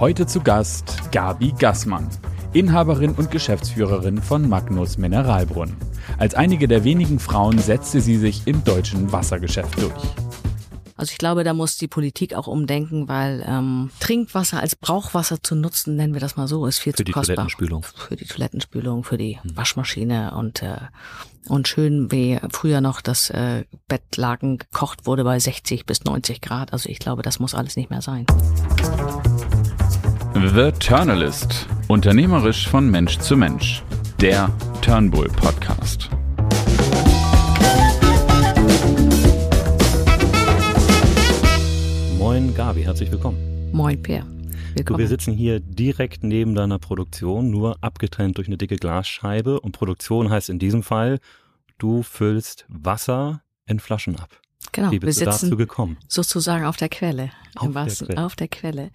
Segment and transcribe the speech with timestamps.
[0.00, 2.08] Heute zu Gast Gabi Gassmann,
[2.52, 5.76] Inhaberin und Geschäftsführerin von Magnus Mineralbrunnen.
[6.18, 10.02] Als einige der wenigen Frauen setzte sie sich im deutschen Wassergeschäft durch.
[10.96, 15.54] Also ich glaube, da muss die Politik auch umdenken, weil ähm, Trinkwasser als Brauchwasser zu
[15.56, 17.36] nutzen, nennen wir das mal so, ist viel Für zu die kostbar.
[17.36, 17.82] Toilettenspülung.
[17.82, 19.56] Für die Toilettenspülung, für die Hm.
[19.56, 20.76] Waschmaschine und äh,
[21.48, 26.72] und schön wie früher noch das äh, Bettlaken gekocht wurde bei 60 bis 90 Grad.
[26.72, 28.24] Also ich glaube, das muss alles nicht mehr sein.
[30.34, 31.68] The Turnalist.
[31.86, 33.84] Unternehmerisch von Mensch zu Mensch.
[34.20, 34.50] Der
[34.82, 36.10] Turnbull Podcast.
[42.18, 43.70] Moin Gabi, herzlich willkommen.
[43.72, 44.22] Moin, Peer.
[44.24, 44.98] Du, Willkommen.
[44.98, 49.60] wir sitzen hier direkt neben deiner Produktion, nur abgetrennt durch eine dicke Glasscheibe.
[49.60, 51.20] Und Produktion heißt in diesem Fall,
[51.78, 54.40] du füllst Wasser in Flaschen ab.
[54.72, 55.96] Genau, Wie wir bist dazu sitzen gekommen?
[56.08, 57.30] sozusagen auf der Quelle.
[57.56, 58.24] Auf der Quelle.
[58.24, 58.90] auf der Quelle.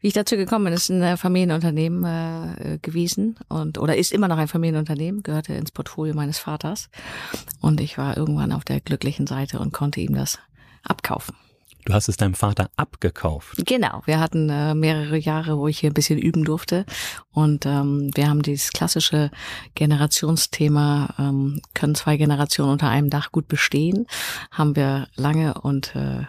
[0.00, 4.28] Wie ich dazu gekommen bin, ist ein äh, Familienunternehmen äh, gewesen und oder ist immer
[4.28, 6.90] noch ein Familienunternehmen, gehörte ins Portfolio meines Vaters.
[7.60, 10.38] Und ich war irgendwann auf der glücklichen Seite und konnte ihm das
[10.84, 11.34] abkaufen.
[11.84, 13.62] Du hast es deinem Vater abgekauft.
[13.66, 16.86] Genau, wir hatten äh, mehrere Jahre, wo ich hier ein bisschen üben durfte.
[17.30, 19.30] Und ähm, wir haben dieses klassische
[19.74, 24.06] Generationsthema, ähm, können zwei Generationen unter einem Dach gut bestehen,
[24.50, 26.22] haben wir lange und äh,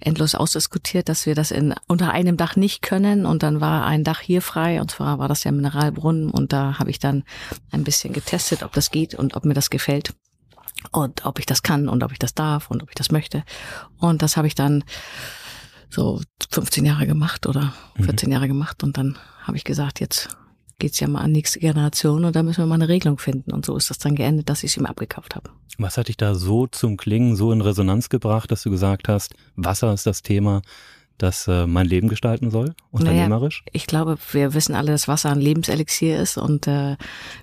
[0.00, 3.24] endlos ausdiskutiert, dass wir das in unter einem Dach nicht können.
[3.24, 6.30] Und dann war ein Dach hier frei, und zwar war das der Mineralbrunnen.
[6.30, 7.24] Und da habe ich dann
[7.70, 10.12] ein bisschen getestet, ob das geht und ob mir das gefällt
[10.90, 13.44] und ob ich das kann und ob ich das darf und ob ich das möchte.
[13.98, 14.84] Und das habe ich dann
[15.90, 20.36] so 15 Jahre gemacht oder 14 Jahre gemacht und dann habe ich gesagt, jetzt
[20.78, 23.52] geht's ja mal an nächste Generation und da müssen wir mal eine Regelung finden.
[23.52, 25.50] Und so ist das dann geendet, dass ich es ihm abgekauft habe.
[25.78, 29.34] Was hat dich da so zum Klingen, so in Resonanz gebracht, dass du gesagt hast,
[29.54, 30.62] Wasser ist das Thema,
[31.22, 33.64] das äh, mein Leben gestalten soll, unternehmerisch?
[33.72, 36.96] Ich glaube, wir wissen alle, dass Wasser ein Lebenselixier ist und äh,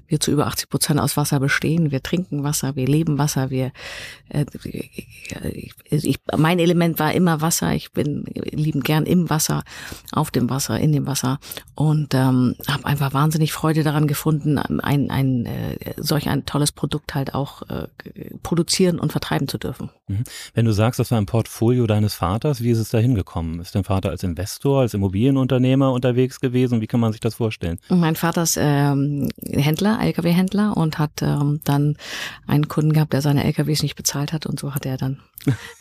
[0.08, 1.92] wir zu über 80 Prozent aus Wasser bestehen.
[1.92, 3.72] Wir trinken Wasser, wir leben Wasser, wir
[4.30, 4.46] äh,
[5.90, 7.74] ich, mein Element war immer Wasser.
[7.74, 9.64] Ich bin liebend gern im Wasser,
[10.12, 11.40] auf dem Wasser, in dem Wasser
[11.76, 17.16] und ähm, habe einfach wahnsinnig Freude daran gefunden, ein, ein äh, solch ein tolles Produkt
[17.16, 17.88] halt auch äh,
[18.44, 19.90] produzieren und vertreiben zu dürfen.
[20.08, 20.24] Mhm.
[20.54, 23.60] Wenn du sagst, das war ein Portfolio deines Vaters, wie ist es da hingekommen?
[23.60, 26.82] Ist dein Vater als Investor, als Immobilienunternehmer unterwegs gewesen?
[26.82, 27.80] Wie kann man sich das vorstellen?
[27.90, 31.98] Mein Vater ist ähm, Händler, LKW-Händler und hat ähm, dann
[32.48, 35.20] einen Kunden gehabt, der seine LKWs nicht bezahlt hat und so hat er dann,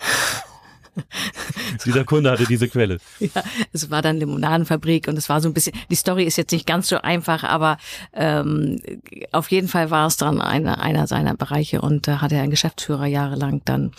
[1.84, 2.98] Dieser Kunde hatte diese Quelle.
[3.20, 3.42] ja,
[3.72, 6.66] es war dann Limonadenfabrik und es war so ein bisschen, die Story ist jetzt nicht
[6.66, 7.78] ganz so einfach, aber
[8.12, 8.80] ähm,
[9.32, 12.50] auf jeden Fall war es dann einer, einer seiner Bereiche und da hatte er einen
[12.50, 13.92] Geschäftsführer jahrelang dann,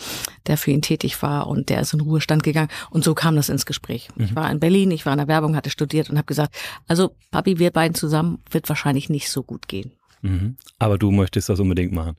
[0.46, 3.48] der für ihn tätig war und der ist in Ruhestand gegangen und so kam das
[3.48, 4.08] ins Gespräch.
[4.16, 6.54] Ich war in Berlin, ich war in der Werbung, hatte studiert und habe gesagt,
[6.86, 9.92] also Papi, wir beiden zusammen wird wahrscheinlich nicht so gut gehen.
[10.22, 10.56] Mhm.
[10.78, 12.16] Aber du möchtest das unbedingt machen.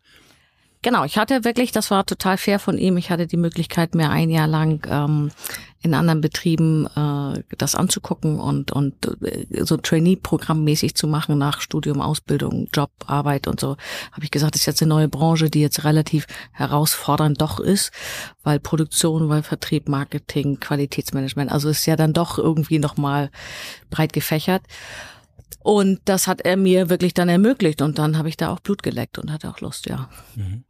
[0.83, 2.97] Genau, ich hatte wirklich, das war total fair von ihm.
[2.97, 5.31] Ich hatte die Möglichkeit, mir ein Jahr lang ähm,
[5.83, 11.61] in anderen Betrieben äh, das anzugucken und und äh, so Trainee-Programm mäßig zu machen nach
[11.61, 13.77] Studium, Ausbildung, Job, Arbeit und so.
[14.11, 17.91] Habe ich gesagt, das ist jetzt eine neue Branche, die jetzt relativ herausfordernd doch ist,
[18.41, 23.29] weil Produktion, weil Vertrieb, Marketing, Qualitätsmanagement, also ist ja dann doch irgendwie noch mal
[23.91, 24.63] breit gefächert.
[25.59, 28.83] Und das hat er mir wirklich dann ermöglicht und dann habe ich da auch Blut
[28.83, 30.09] geleckt und hatte auch Lust, ja.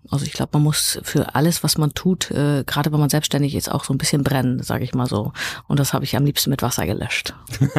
[0.10, 3.56] Also ich glaube, man muss für alles, was man tut, äh, gerade wenn man selbstständig
[3.56, 5.32] ist, auch so ein bisschen brennen, sage ich mal so.
[5.68, 7.34] Und das habe ich am liebsten mit Wasser gelöscht.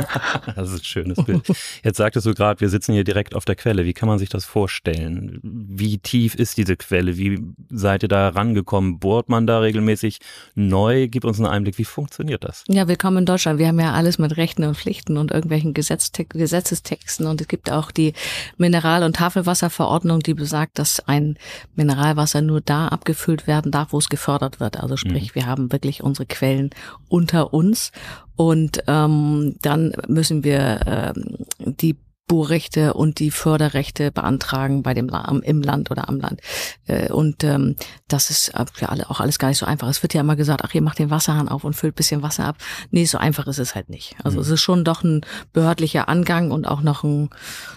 [0.54, 1.46] Das ist ein schönes Bild.
[1.82, 3.84] Jetzt sagtest du gerade, wir sitzen hier direkt auf der Quelle.
[3.84, 5.40] Wie kann man sich das vorstellen?
[5.42, 7.16] Wie tief ist diese Quelle?
[7.16, 8.98] Wie seid ihr da rangekommen?
[8.98, 10.18] Bohrt man da regelmäßig
[10.54, 11.08] neu?
[11.08, 11.78] Gib uns einen Einblick.
[11.78, 12.64] Wie funktioniert das?
[12.68, 13.58] Ja, willkommen in Deutschland.
[13.58, 16.91] Wir haben ja alles mit Rechten und Pflichten und irgendwelchen Gesetzestexten
[17.26, 18.12] und es gibt auch die
[18.56, 21.38] Mineral- und Tafelwasserverordnung, die besagt, dass ein
[21.74, 24.80] Mineralwasser nur da abgefüllt werden darf, wo es gefördert wird.
[24.80, 26.70] Also sprich, wir haben wirklich unsere Quellen
[27.08, 27.92] unter uns.
[28.36, 31.96] Und ähm, dann müssen wir ähm, die
[32.32, 35.10] Bohrrechte und die Förderrechte beantragen bei dem
[35.42, 36.40] im Land oder am Land.
[36.86, 37.76] Äh, Und ähm,
[38.08, 39.86] das ist äh, für alle auch alles gar nicht so einfach.
[39.88, 42.46] Es wird ja immer gesagt, ach, ihr macht den Wasserhahn auf und füllt bisschen Wasser
[42.46, 42.56] ab.
[42.90, 44.16] Nee, so einfach ist es halt nicht.
[44.24, 47.28] Also es ist schon doch ein behördlicher Angang und auch noch ein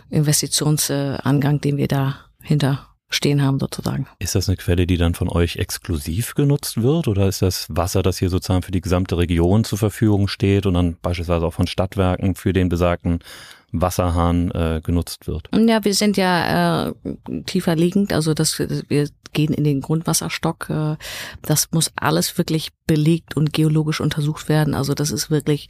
[0.09, 4.07] Investitionsangang, den wir da hinter stehen haben sozusagen.
[4.19, 7.09] Ist das eine Quelle, die dann von euch exklusiv genutzt wird?
[7.09, 10.75] Oder ist das Wasser, das hier sozusagen für die gesamte Region zur Verfügung steht und
[10.75, 13.19] dann beispielsweise auch von Stadtwerken für den besagten
[13.71, 15.49] Wasserhahn äh, genutzt wird.
[15.53, 16.93] Ja, wir sind ja äh,
[17.45, 20.69] tiefer liegend, also das, wir gehen in den Grundwasserstock.
[20.71, 20.95] Äh,
[21.43, 24.73] das muss alles wirklich belegt und geologisch untersucht werden.
[24.73, 25.69] Also das ist wirklich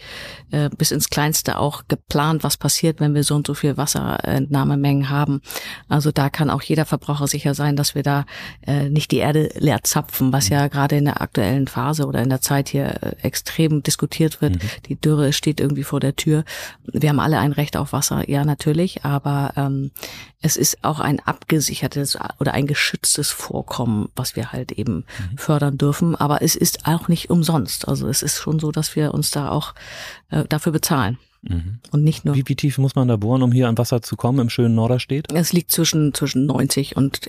[0.51, 5.09] äh, bis ins Kleinste auch geplant, was passiert, wenn wir so und so viel Wasserentnahmemengen
[5.09, 5.41] haben.
[5.89, 8.25] Also da kann auch jeder Verbraucher sicher sein, dass wir da
[8.65, 12.29] äh, nicht die Erde leer zapfen, was ja gerade in der aktuellen Phase oder in
[12.29, 14.55] der Zeit hier äh, extrem diskutiert wird.
[14.55, 14.69] Mhm.
[14.87, 16.43] Die Dürre steht irgendwie vor der Tür.
[16.83, 19.91] Wir haben alle ein Recht auf Wasser, ja natürlich, aber ähm,
[20.41, 25.37] es ist auch ein abgesichertes oder ein geschütztes Vorkommen, was wir halt eben mhm.
[25.37, 26.15] fördern dürfen.
[26.15, 27.87] Aber es ist auch nicht umsonst.
[27.87, 29.73] Also es ist schon so, dass wir uns da auch
[30.29, 31.17] äh, dafür bezahlen.
[31.47, 31.79] Mhm.
[31.91, 32.35] Und nicht nur.
[32.35, 34.75] Wie, wie tief muss man da bohren, um hier an Wasser zu kommen im schönen
[34.75, 35.31] Norderstedt?
[35.31, 37.21] Es liegt zwischen, zwischen 90 und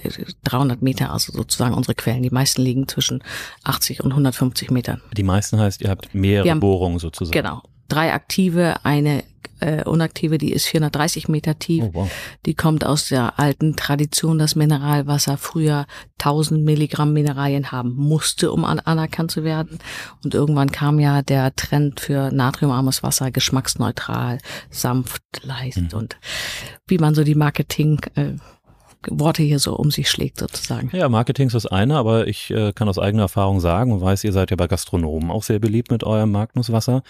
[0.44, 2.23] 300 Meter, also sozusagen unsere Quellen.
[2.23, 3.23] Die meisten liegen zwischen
[3.64, 5.03] 80 und 150 Metern.
[5.17, 7.32] Die meisten heißt, ihr habt mehrere haben, Bohrungen sozusagen.
[7.32, 7.62] Genau.
[7.88, 9.22] Drei aktive, eine
[9.60, 11.84] äh, unaktive, die ist 430 Meter tief.
[11.88, 12.10] Oh, wow.
[12.44, 15.86] Die kommt aus der alten Tradition, dass Mineralwasser früher
[16.18, 19.78] 1000 Milligramm Mineralien haben musste, um an anerkannt zu werden.
[20.24, 24.38] Und irgendwann kam ja der Trend für natriumarmes Wasser, geschmacksneutral,
[24.70, 25.98] sanft, leicht mhm.
[25.98, 26.16] und
[26.86, 28.34] wie man so die Marketing äh,
[29.08, 30.90] Worte hier so um sich schlägt sozusagen.
[30.92, 34.24] Ja, Marketing ist das eine, aber ich äh, kann aus eigener Erfahrung sagen und weiß,
[34.24, 37.02] ihr seid ja bei Gastronomen auch sehr beliebt mit eurem Magnuswasser.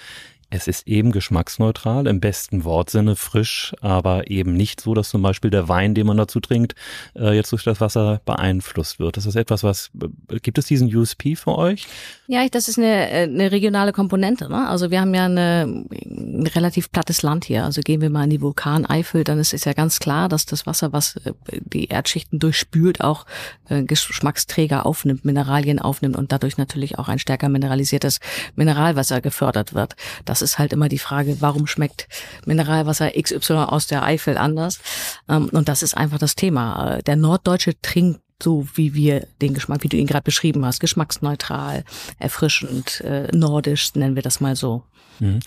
[0.49, 5.51] Es ist eben geschmacksneutral, im besten Wortsinne frisch, aber eben nicht so, dass zum Beispiel
[5.51, 6.77] der Wein, den man dazu trinkt,
[7.17, 9.17] äh, jetzt durch das Wasser beeinflusst wird.
[9.17, 11.89] Das ist etwas, was, äh, gibt es diesen USP für euch?
[12.29, 14.49] Ja, das ist eine, äh, eine regionale Komponente.
[14.49, 14.69] Ne?
[14.69, 17.65] Also wir haben ja eine, ein relativ plattes Land hier.
[17.65, 20.65] Also gehen wir mal in die Vulkaneifel, dann ist es ja ganz klar, dass das
[20.65, 21.17] Wasser, was
[21.51, 23.27] die Erdschichten durchspült, auch
[23.69, 28.21] Geschmacksträger aufnimmt, Mineralien aufnimmt und dadurch natürlich auch ein stärker mineralisiertes
[28.55, 29.97] Mineralwasser gefördert wird.
[30.25, 32.09] Das das ist halt immer die Frage, warum schmeckt
[32.45, 34.81] Mineralwasser XY aus der Eifel anders?
[35.29, 36.99] Ähm, und das ist einfach das Thema.
[37.07, 41.85] Der Norddeutsche trinkt so wie wir den Geschmack, wie du ihn gerade beschrieben hast, geschmacksneutral,
[42.19, 44.85] erfrischend, äh, nordisch, nennen wir das mal so.
[45.21, 45.41] Mhm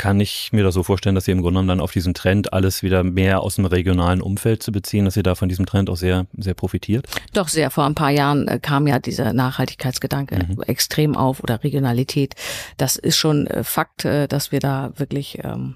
[0.00, 2.54] kann ich mir das so vorstellen, dass ihr im Grunde genommen dann auf diesen Trend
[2.54, 5.90] alles wieder mehr aus dem regionalen Umfeld zu beziehen, dass ihr da von diesem Trend
[5.90, 7.06] auch sehr, sehr profitiert?
[7.34, 7.70] Doch sehr.
[7.70, 10.62] Vor ein paar Jahren äh, kam ja dieser Nachhaltigkeitsgedanke mhm.
[10.62, 12.34] extrem auf oder Regionalität.
[12.78, 15.74] Das ist schon äh, Fakt, äh, dass wir da wirklich ähm,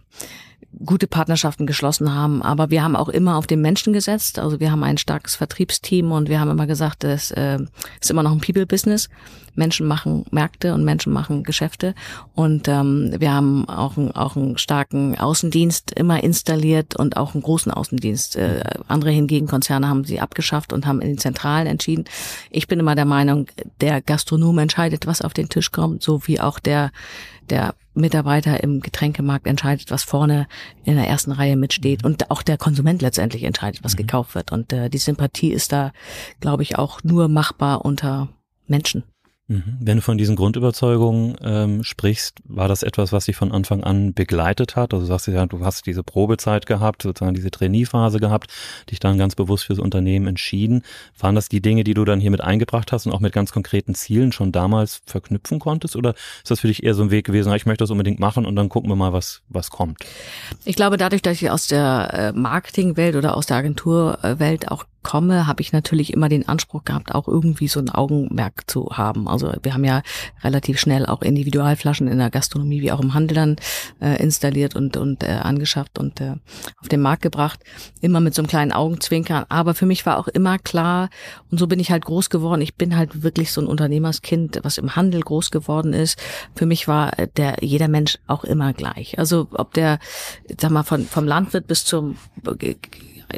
[0.84, 2.42] gute Partnerschaften geschlossen haben.
[2.42, 4.38] Aber wir haben auch immer auf den Menschen gesetzt.
[4.38, 7.58] Also wir haben ein starkes Vertriebsteam und wir haben immer gesagt, es äh,
[8.00, 9.08] ist immer noch ein People-Business.
[9.56, 11.94] Menschen machen Märkte und Menschen machen Geschäfte.
[12.34, 17.70] Und ähm, wir haben auch, auch einen starken Außendienst immer installiert und auch einen großen
[17.70, 18.36] Außendienst.
[18.36, 22.04] Äh, andere hingegen, Konzerne haben sie abgeschafft und haben in den Zentralen entschieden.
[22.50, 23.46] Ich bin immer der Meinung,
[23.80, 26.90] der Gastronom entscheidet, was auf den Tisch kommt, so wie auch der
[27.50, 30.46] der Mitarbeiter im Getränkemarkt entscheidet, was vorne
[30.84, 32.10] in der ersten Reihe mitsteht mhm.
[32.10, 33.98] und auch der Konsument letztendlich entscheidet, was mhm.
[33.98, 34.52] gekauft wird.
[34.52, 35.92] Und äh, die Sympathie ist da,
[36.40, 38.28] glaube ich, auch nur machbar unter
[38.66, 39.04] Menschen.
[39.46, 39.76] Mhm.
[39.78, 44.14] Wenn du von diesen Grundüberzeugungen ähm, sprichst, war das etwas, was dich von Anfang an
[44.14, 44.94] begleitet hat?
[44.94, 48.50] Also du sagst ja, du hast diese Probezeit gehabt, sozusagen diese Trainee-Phase gehabt,
[48.90, 50.82] dich dann ganz bewusst fürs Unternehmen entschieden.
[51.18, 53.52] Waren das die Dinge, die du dann hier mit eingebracht hast und auch mit ganz
[53.52, 55.94] konkreten Zielen schon damals verknüpfen konntest?
[55.94, 58.46] Oder ist das für dich eher so ein Weg gewesen, ich möchte das unbedingt machen
[58.46, 59.98] und dann gucken wir mal, was, was kommt?
[60.64, 65.46] Ich glaube, dadurch, dass ich aus der äh, Marketingwelt oder aus der Agenturwelt auch komme,
[65.46, 69.28] habe ich natürlich immer den Anspruch gehabt, auch irgendwie so ein Augenmerk zu haben.
[69.28, 70.02] Also wir haben ja
[70.42, 73.56] relativ schnell auch Individualflaschen in der Gastronomie wie auch im Handel dann
[74.00, 76.34] äh, installiert und, und äh, angeschafft und äh,
[76.80, 77.60] auf den Markt gebracht.
[78.00, 79.44] Immer mit so einem kleinen Augenzwinkern.
[79.48, 81.10] Aber für mich war auch immer klar,
[81.50, 82.62] und so bin ich halt groß geworden.
[82.62, 86.18] Ich bin halt wirklich so ein Unternehmerskind, was im Handel groß geworden ist.
[86.56, 89.18] Für mich war der jeder Mensch auch immer gleich.
[89.18, 89.98] Also ob der,
[90.58, 92.16] sag mal, von, vom Landwirt bis zum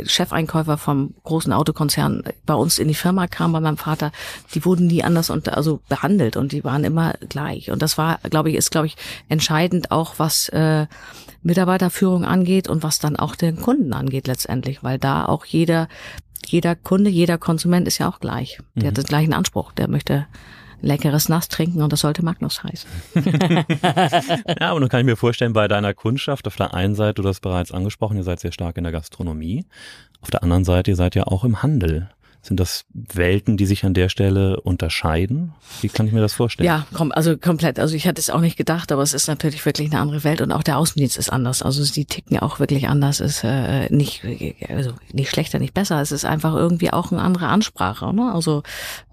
[0.05, 4.13] Chefeinkäufer vom großen Autokonzern bei uns in die Firma kam bei meinem Vater,
[4.55, 7.71] die wurden nie anders und also behandelt und die waren immer gleich.
[7.71, 8.97] Und das war, glaube ich, ist, glaube ich,
[9.29, 10.87] entscheidend auch, was äh,
[11.43, 15.89] Mitarbeiterführung angeht und was dann auch den Kunden angeht letztendlich, weil da auch jeder,
[16.47, 18.59] jeder Kunde, jeder Konsument ist ja auch gleich.
[18.75, 18.87] Der mhm.
[18.89, 19.73] hat den gleichen Anspruch.
[19.73, 20.27] Der möchte
[20.83, 22.89] leckeres Nass trinken und das sollte Magnus heißen.
[24.61, 27.29] ja, aber nun kann ich mir vorstellen, bei deiner Kundschaft, auf der einen Seite, du
[27.29, 29.67] hast bereits angesprochen, ihr seid sehr stark in der Gastronomie.
[30.21, 32.09] Auf der anderen Seite, ihr seid ja auch im Handel.
[32.47, 35.53] Sind das Welten, die sich an der Stelle unterscheiden?
[35.81, 36.65] Wie kann ich mir das vorstellen?
[36.65, 37.81] Ja, komm, also komplett.
[37.81, 40.41] Also ich hatte es auch nicht gedacht, aber es ist natürlich wirklich eine andere Welt
[40.41, 41.63] und auch der Außendienst ist anders.
[41.63, 43.19] Also die ticken ja auch wirklich anders.
[43.19, 44.23] Ist äh, nicht
[44.69, 46.01] also nicht schlechter, nicht besser.
[46.01, 48.15] Es ist einfach irgendwie auch eine andere Ansprache.
[48.15, 48.33] Ne?
[48.33, 48.63] Also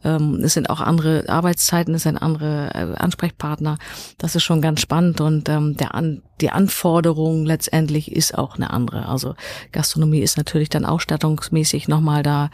[0.04, 3.78] Ähm, es sind auch andere Arbeitszeiten, es sind andere äh, Ansprechpartner.
[4.18, 8.72] Das ist schon ganz spannend und ähm, der An die Anforderung letztendlich ist auch eine
[8.72, 9.08] andere.
[9.08, 9.36] Also
[9.72, 12.50] Gastronomie ist natürlich dann ausstattungsmäßig nochmal da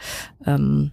[0.46, 0.92] ähm,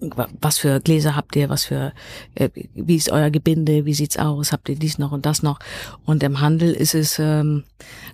[0.00, 1.92] was für Gläser habt ihr, was für,
[2.36, 5.58] äh, wie ist euer Gebinde, wie sieht's aus, habt ihr dies noch und das noch.
[6.04, 7.64] Und im Handel ist es ähm,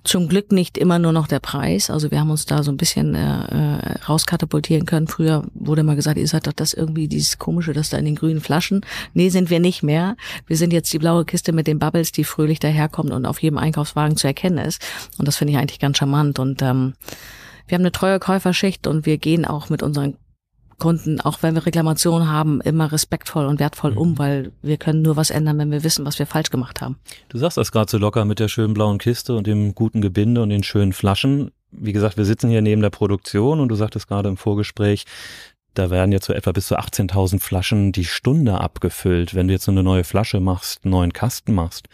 [0.02, 1.90] zum Glück nicht immer nur noch der Preis.
[1.90, 5.08] Also wir haben uns da so ein bisschen äh, äh, rauskatapultieren können.
[5.08, 8.16] Früher wurde mal gesagt, ihr seid doch das irgendwie dieses komische, das da in den
[8.16, 8.80] grünen Flaschen.
[9.12, 10.16] Nee, sind wir nicht mehr.
[10.46, 13.58] Wir sind jetzt die blaue Kiste mit den Bubbles, die fröhlich daherkommt und auf jedem
[13.58, 14.80] Einkaufswagen zu erkennen ist.
[15.18, 16.38] Und das finde ich eigentlich ganz charmant.
[16.38, 16.94] Und ähm,
[17.66, 20.16] wir haben eine treue Käuferschicht und wir gehen auch mit unseren
[20.78, 23.98] Kunden, auch wenn wir Reklamationen haben, immer respektvoll und wertvoll mhm.
[23.98, 26.96] um, weil wir können nur was ändern, wenn wir wissen, was wir falsch gemacht haben.
[27.28, 30.42] Du sagst das gerade so locker mit der schönen blauen Kiste und dem guten Gebinde
[30.42, 31.50] und den schönen Flaschen.
[31.70, 35.04] Wie gesagt, wir sitzen hier neben der Produktion und du sagtest gerade im Vorgespräch,
[35.74, 39.34] da werden jetzt so etwa bis zu 18.000 Flaschen die Stunde abgefüllt.
[39.34, 41.88] Wenn du jetzt so eine neue Flasche machst, einen neuen Kasten machst,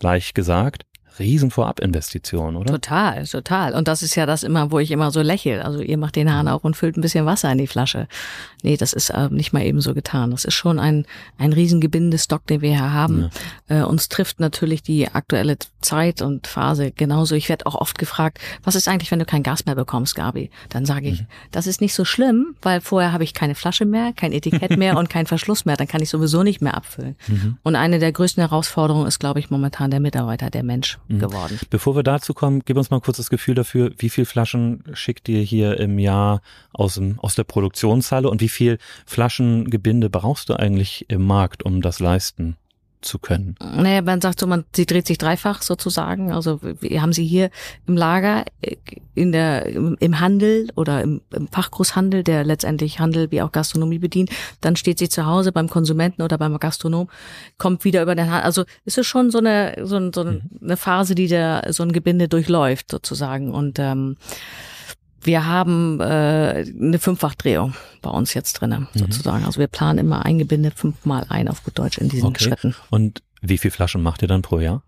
[0.00, 0.84] leicht gesagt,
[1.18, 2.72] riesen Vorabinvestition, oder?
[2.72, 3.74] Total, total.
[3.74, 5.64] Und das ist ja das immer, wo ich immer so lächle.
[5.64, 6.52] Also ihr macht den Hahn mhm.
[6.52, 8.08] auf und füllt ein bisschen Wasser in die Flasche.
[8.62, 10.30] Nee, das ist äh, nicht mal eben so getan.
[10.30, 11.06] Das ist schon ein,
[11.38, 13.30] ein riesen Gebindestock, den wir hier haben.
[13.68, 13.82] Ja.
[13.82, 17.34] Äh, uns trifft natürlich die aktuelle Zeit und Phase genauso.
[17.34, 20.50] Ich werde auch oft gefragt, was ist eigentlich, wenn du kein Gas mehr bekommst, Gabi?
[20.70, 21.26] Dann sage ich, mhm.
[21.52, 24.96] das ist nicht so schlimm, weil vorher habe ich keine Flasche mehr, kein Etikett mehr
[24.98, 25.76] und kein Verschluss mehr.
[25.76, 27.16] Dann kann ich sowieso nicht mehr abfüllen.
[27.28, 27.58] Mhm.
[27.62, 31.18] Und eine der größten Herausforderungen ist, glaube ich, momentan der Mitarbeiter, der Mensch mhm.
[31.18, 31.58] geworden.
[31.70, 35.28] Bevor wir dazu kommen, gib uns mal kurz das Gefühl dafür, wie viel Flaschen schickt
[35.28, 36.40] ihr hier im Jahr
[36.72, 41.82] aus, dem, aus der Produktionshalle und wie viel Flaschengebinde brauchst du eigentlich im Markt, um
[41.82, 42.56] das leisten
[43.00, 43.54] zu können?
[43.60, 46.32] Naja, man sagt so, man, sie dreht sich dreifach sozusagen.
[46.32, 47.50] Also wir haben sie hier
[47.86, 48.76] im Lager, äh,
[49.14, 54.30] in der, im Handel oder im, im Fachgroßhandel, der letztendlich Handel wie auch Gastronomie bedient.
[54.60, 57.08] Dann steht sie zu Hause beim Konsumenten oder beim Gastronom,
[57.56, 58.44] kommt wieder über den Handel.
[58.44, 60.76] Also es ist schon so eine, so, so eine mhm.
[60.76, 63.52] Phase, die der so ein Gebinde durchläuft sozusagen.
[63.52, 64.16] Und ähm,
[65.20, 66.04] wir haben äh,
[66.80, 68.98] eine Fünffachdrehung bei uns jetzt drinne mhm.
[68.98, 69.44] sozusagen.
[69.44, 72.44] Also wir planen immer ein Gebinde fünfmal ein auf gut Deutsch in diesen okay.
[72.44, 72.74] Schritten.
[72.90, 74.82] Und wie viel Flaschen macht ihr dann pro Jahr?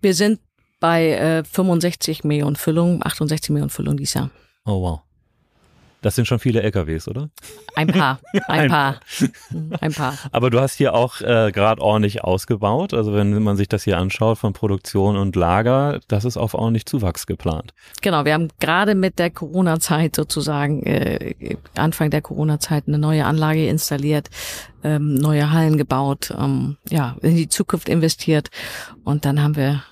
[0.00, 0.40] Wir sind
[0.80, 4.30] bei äh, 65 Millionen Füllungen, 68 Millionen Füllungen dieses Jahr.
[4.64, 5.00] Oh wow.
[6.02, 7.30] Das sind schon viele LKWs, oder?
[7.74, 9.00] Ein paar, ein, paar,
[9.80, 10.18] ein paar.
[10.32, 12.92] Aber du hast hier auch äh, gerade ordentlich ausgebaut.
[12.92, 16.86] Also wenn man sich das hier anschaut von Produktion und Lager, das ist auf ordentlich
[16.86, 17.72] Zuwachs geplant.
[18.02, 23.66] Genau, wir haben gerade mit der Corona-Zeit sozusagen, äh, Anfang der Corona-Zeit eine neue Anlage
[23.66, 24.28] installiert,
[24.82, 28.50] ähm, neue Hallen gebaut, ähm, ja, in die Zukunft investiert
[29.04, 29.84] und dann haben wir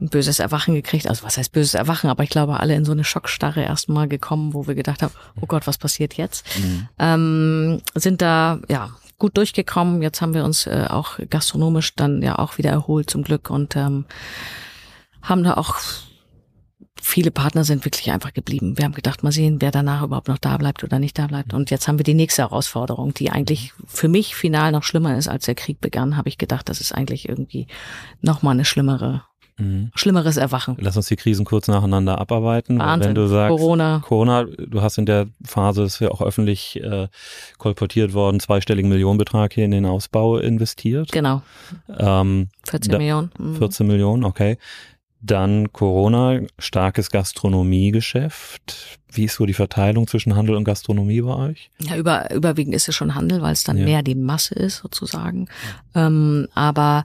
[0.00, 1.08] ein böses Erwachen gekriegt.
[1.08, 2.10] Also was heißt böses Erwachen?
[2.10, 5.46] Aber ich glaube, alle in so eine Schockstarre erstmal gekommen, wo wir gedacht haben, oh
[5.46, 6.46] Gott, was passiert jetzt?
[6.58, 6.88] Mhm.
[6.98, 10.02] Ähm, sind da, ja, gut durchgekommen.
[10.02, 13.76] Jetzt haben wir uns äh, auch gastronomisch dann ja auch wieder erholt zum Glück und
[13.76, 14.04] ähm,
[15.22, 15.76] haben da auch
[17.04, 18.78] viele Partner sind wirklich einfach geblieben.
[18.78, 21.52] Wir haben gedacht, mal sehen, wer danach überhaupt noch da bleibt oder nicht da bleibt.
[21.52, 25.28] Und jetzt haben wir die nächste Herausforderung, die eigentlich für mich final noch schlimmer ist,
[25.28, 27.66] als der Krieg begann, habe ich gedacht, das ist eigentlich irgendwie
[28.22, 29.22] nochmal eine schlimmere
[29.56, 29.90] Mhm.
[29.94, 30.76] Schlimmeres Erwachen.
[30.80, 32.78] Lass uns die Krisen kurz nacheinander abarbeiten.
[32.78, 33.10] Wahnsinn.
[33.10, 34.02] Wenn du sagst, Corona.
[34.04, 37.08] Corona, du hast in der Phase, ist ja auch öffentlich äh,
[37.58, 41.12] kolportiert worden, zweistelligen Millionenbetrag hier in den Ausbau investiert.
[41.12, 41.42] Genau.
[41.98, 43.30] Ähm, 14 da, Millionen.
[43.38, 43.56] Mhm.
[43.56, 44.58] 14 Millionen, okay.
[45.20, 48.98] Dann Corona, starkes Gastronomiegeschäft.
[49.10, 51.70] Wie ist so die Verteilung zwischen Handel und Gastronomie bei euch?
[51.78, 53.84] Ja, über, überwiegend ist es schon Handel, weil es dann ja.
[53.84, 55.48] mehr die Masse ist sozusagen.
[55.94, 57.04] Ähm, aber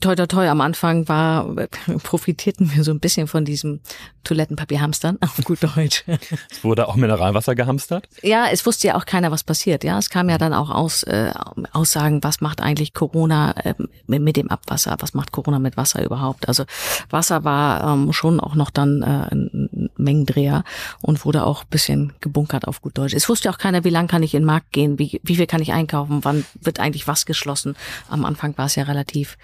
[0.00, 1.46] toi toi toi am Anfang war,
[2.02, 3.80] profitierten wir so ein bisschen von diesem
[4.24, 6.04] Toilettenpapier-Hamstern, auf gut Deutsch.
[6.50, 8.08] Es wurde auch Mineralwasser gehamstert?
[8.22, 9.82] Ja, es wusste ja auch keiner, was passiert.
[9.84, 11.32] Ja, es kam ja dann auch aus äh,
[11.72, 13.74] Aussagen, was macht eigentlich Corona äh,
[14.06, 14.96] mit dem Abwasser?
[15.00, 16.48] Was macht Corona mit Wasser überhaupt?
[16.48, 16.64] Also
[17.10, 20.64] Wasser war ähm, schon auch noch dann äh, ein Mengendreher
[21.02, 23.14] und wurde auch bisschen gebunkert auf gut Deutsch.
[23.14, 25.46] Es wusste auch keiner, wie lang kann ich in den Markt gehen, wie, wie viel
[25.46, 27.76] kann ich einkaufen, wann wird eigentlich was geschlossen.
[28.08, 29.36] Am Anfang war es ja relativ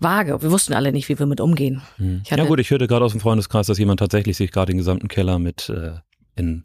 [0.00, 0.42] vage.
[0.42, 1.82] Wir wussten alle nicht, wie wir mit umgehen.
[1.96, 2.22] Hm.
[2.26, 5.08] Ja gut, ich hörte gerade aus dem Freundeskreis, dass jemand tatsächlich sich gerade den gesamten
[5.08, 5.92] Keller mit äh,
[6.34, 6.64] in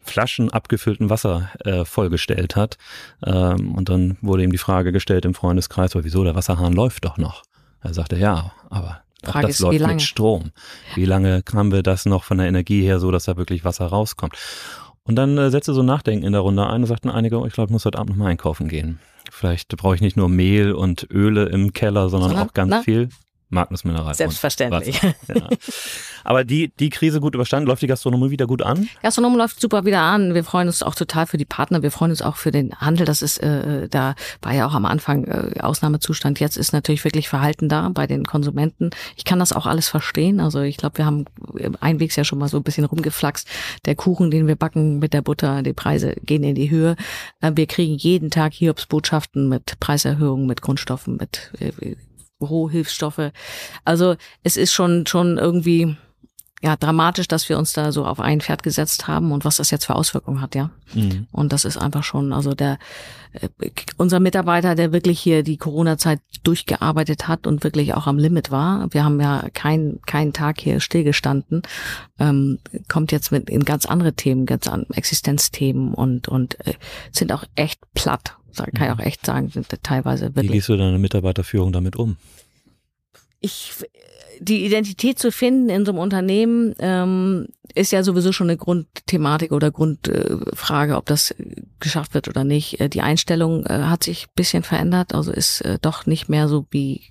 [0.00, 2.76] Flaschen abgefüllten Wasser äh, vollgestellt hat.
[3.24, 7.16] Ähm, und dann wurde ihm die Frage gestellt im Freundeskreis, wieso, der Wasserhahn läuft doch
[7.16, 7.42] noch.
[7.80, 10.50] Er sagte, ja, aber auch das ist, läuft mit Strom.
[10.94, 13.86] Wie lange haben wir das noch von der Energie her so, dass da wirklich Wasser
[13.86, 14.36] rauskommt?
[15.04, 17.52] Und dann äh, setzte so Nachdenken in der Runde ein und sagten einige, oh, ich
[17.52, 19.00] glaube, ich muss heute Abend nochmal einkaufen gehen.
[19.36, 22.82] Vielleicht brauche ich nicht nur Mehl und Öle im Keller, sondern, sondern auch ganz na?
[22.82, 23.08] viel
[23.54, 24.14] Magnus Mineral.
[24.14, 25.00] Selbstverständlich.
[25.02, 25.48] Ja.
[26.24, 28.88] Aber die, die Krise gut überstanden, läuft die Gastronomie wieder gut an?
[29.02, 30.34] Gastronomie läuft super wieder an.
[30.34, 31.82] Wir freuen uns auch total für die Partner.
[31.82, 33.06] Wir freuen uns auch für den Handel.
[33.06, 36.40] Das ist, äh, da war ja auch am Anfang äh, Ausnahmezustand.
[36.40, 38.90] Jetzt ist natürlich wirklich Verhalten da bei den Konsumenten.
[39.16, 40.40] Ich kann das auch alles verstehen.
[40.40, 41.26] Also ich glaube, wir haben
[41.80, 43.46] einwegs ja schon mal so ein bisschen rumgeflaxt.
[43.84, 46.96] Der Kuchen, den wir backen mit der Butter, die Preise gehen in die Höhe.
[47.40, 51.96] Äh, wir kriegen jeden Tag Hiobsbotschaften mit Preiserhöhungen, mit Grundstoffen, mit äh,
[52.44, 53.32] Rohhilfsstoffe.
[53.84, 55.96] Also es ist schon schon irgendwie
[56.64, 59.70] ja dramatisch, dass wir uns da so auf ein Pferd gesetzt haben und was das
[59.70, 60.70] jetzt für Auswirkungen hat, ja.
[60.94, 61.26] Mhm.
[61.30, 62.78] Und das ist einfach schon, also der
[63.32, 63.48] äh,
[63.98, 68.86] unser Mitarbeiter, der wirklich hier die Corona-Zeit durchgearbeitet hat und wirklich auch am Limit war.
[68.92, 71.62] Wir haben ja keinen keinen Tag hier stillgestanden,
[72.18, 72.58] ähm,
[72.88, 76.74] kommt jetzt mit in ganz andere Themen, ganz an Existenzthemen und und äh,
[77.12, 79.04] sind auch echt platt kann ich auch mhm.
[79.04, 80.50] echt sagen, sind teilweise wirklich.
[80.50, 82.16] Wie gehst du deine Mitarbeiterführung damit um?
[83.40, 83.72] Ich,
[84.40, 89.52] die Identität zu finden in so einem Unternehmen ähm, ist ja sowieso schon eine Grundthematik
[89.52, 91.34] oder Grundfrage, ob das
[91.80, 92.80] geschafft wird oder nicht.
[92.80, 96.66] Äh, die Einstellung äh, hat sich bisschen verändert, also ist äh, doch nicht mehr so
[96.70, 97.02] wie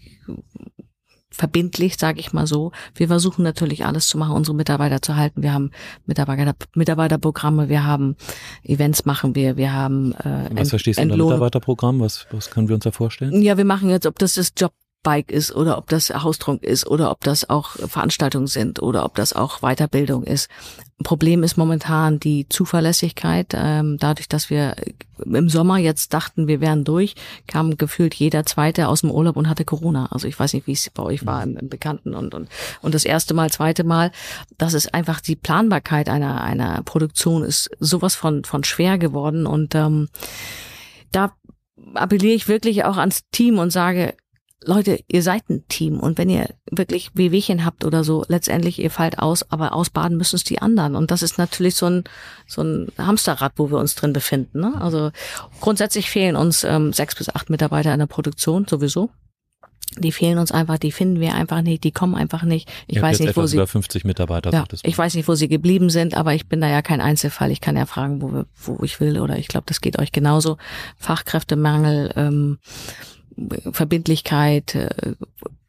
[1.33, 2.71] verbindlich, sage ich mal so.
[2.95, 5.41] Wir versuchen natürlich alles zu machen, unsere Mitarbeiter zu halten.
[5.41, 5.71] Wir haben
[6.05, 8.15] Mitarbeiter, Mitarbeiterprogramme, wir haben
[8.63, 11.99] Events machen wir, wir haben äh, Was verstehst du unter Mitarbeiterprogramm?
[11.99, 13.41] Was, was können wir uns da vorstellen?
[13.41, 14.73] Ja, wir machen jetzt, ob das das Job
[15.03, 19.15] Bike ist oder ob das Haustrunk ist oder ob das auch Veranstaltungen sind oder ob
[19.15, 20.49] das auch Weiterbildung ist.
[21.03, 23.53] Problem ist momentan die Zuverlässigkeit.
[23.53, 24.75] Ähm, dadurch, dass wir
[25.23, 27.15] im Sommer jetzt dachten, wir wären durch,
[27.47, 30.07] kam gefühlt jeder Zweite aus dem Urlaub und hatte Corona.
[30.11, 32.49] Also ich weiß nicht, wie es bei euch war im, Bekannten und, und,
[32.81, 34.11] und das erste Mal, zweite Mal.
[34.57, 39.75] Das ist einfach die Planbarkeit einer, einer Produktion ist sowas von, von schwer geworden und
[39.75, 40.09] ähm,
[41.11, 41.33] da
[41.95, 44.15] appelliere ich wirklich auch ans Team und sage,
[44.65, 48.91] Leute, ihr seid ein Team und wenn ihr wirklich Wehwehchen habt oder so, letztendlich ihr
[48.91, 52.03] fallt aus, aber ausbaden müssen es die anderen und das ist natürlich so ein
[52.47, 54.61] so ein Hamsterrad, wo wir uns drin befinden.
[54.61, 54.73] Ne?
[54.79, 55.11] Also
[55.61, 59.09] grundsätzlich fehlen uns ähm, sechs bis acht Mitarbeiter in der Produktion sowieso.
[59.97, 62.67] Die fehlen uns einfach, die finden wir einfach nicht, die kommen einfach nicht.
[62.87, 64.51] Ich weiß nicht, wo sie über 50 Mitarbeiter.
[64.51, 67.51] Ja, ich weiß nicht, wo sie geblieben sind, aber ich bin da ja kein Einzelfall.
[67.51, 70.11] Ich kann ja fragen, wo, wir, wo ich will oder ich glaube, das geht euch
[70.11, 70.57] genauso.
[70.97, 72.11] Fachkräftemangel.
[72.15, 72.57] Ähm,
[73.71, 75.15] Verbindlichkeit, äh,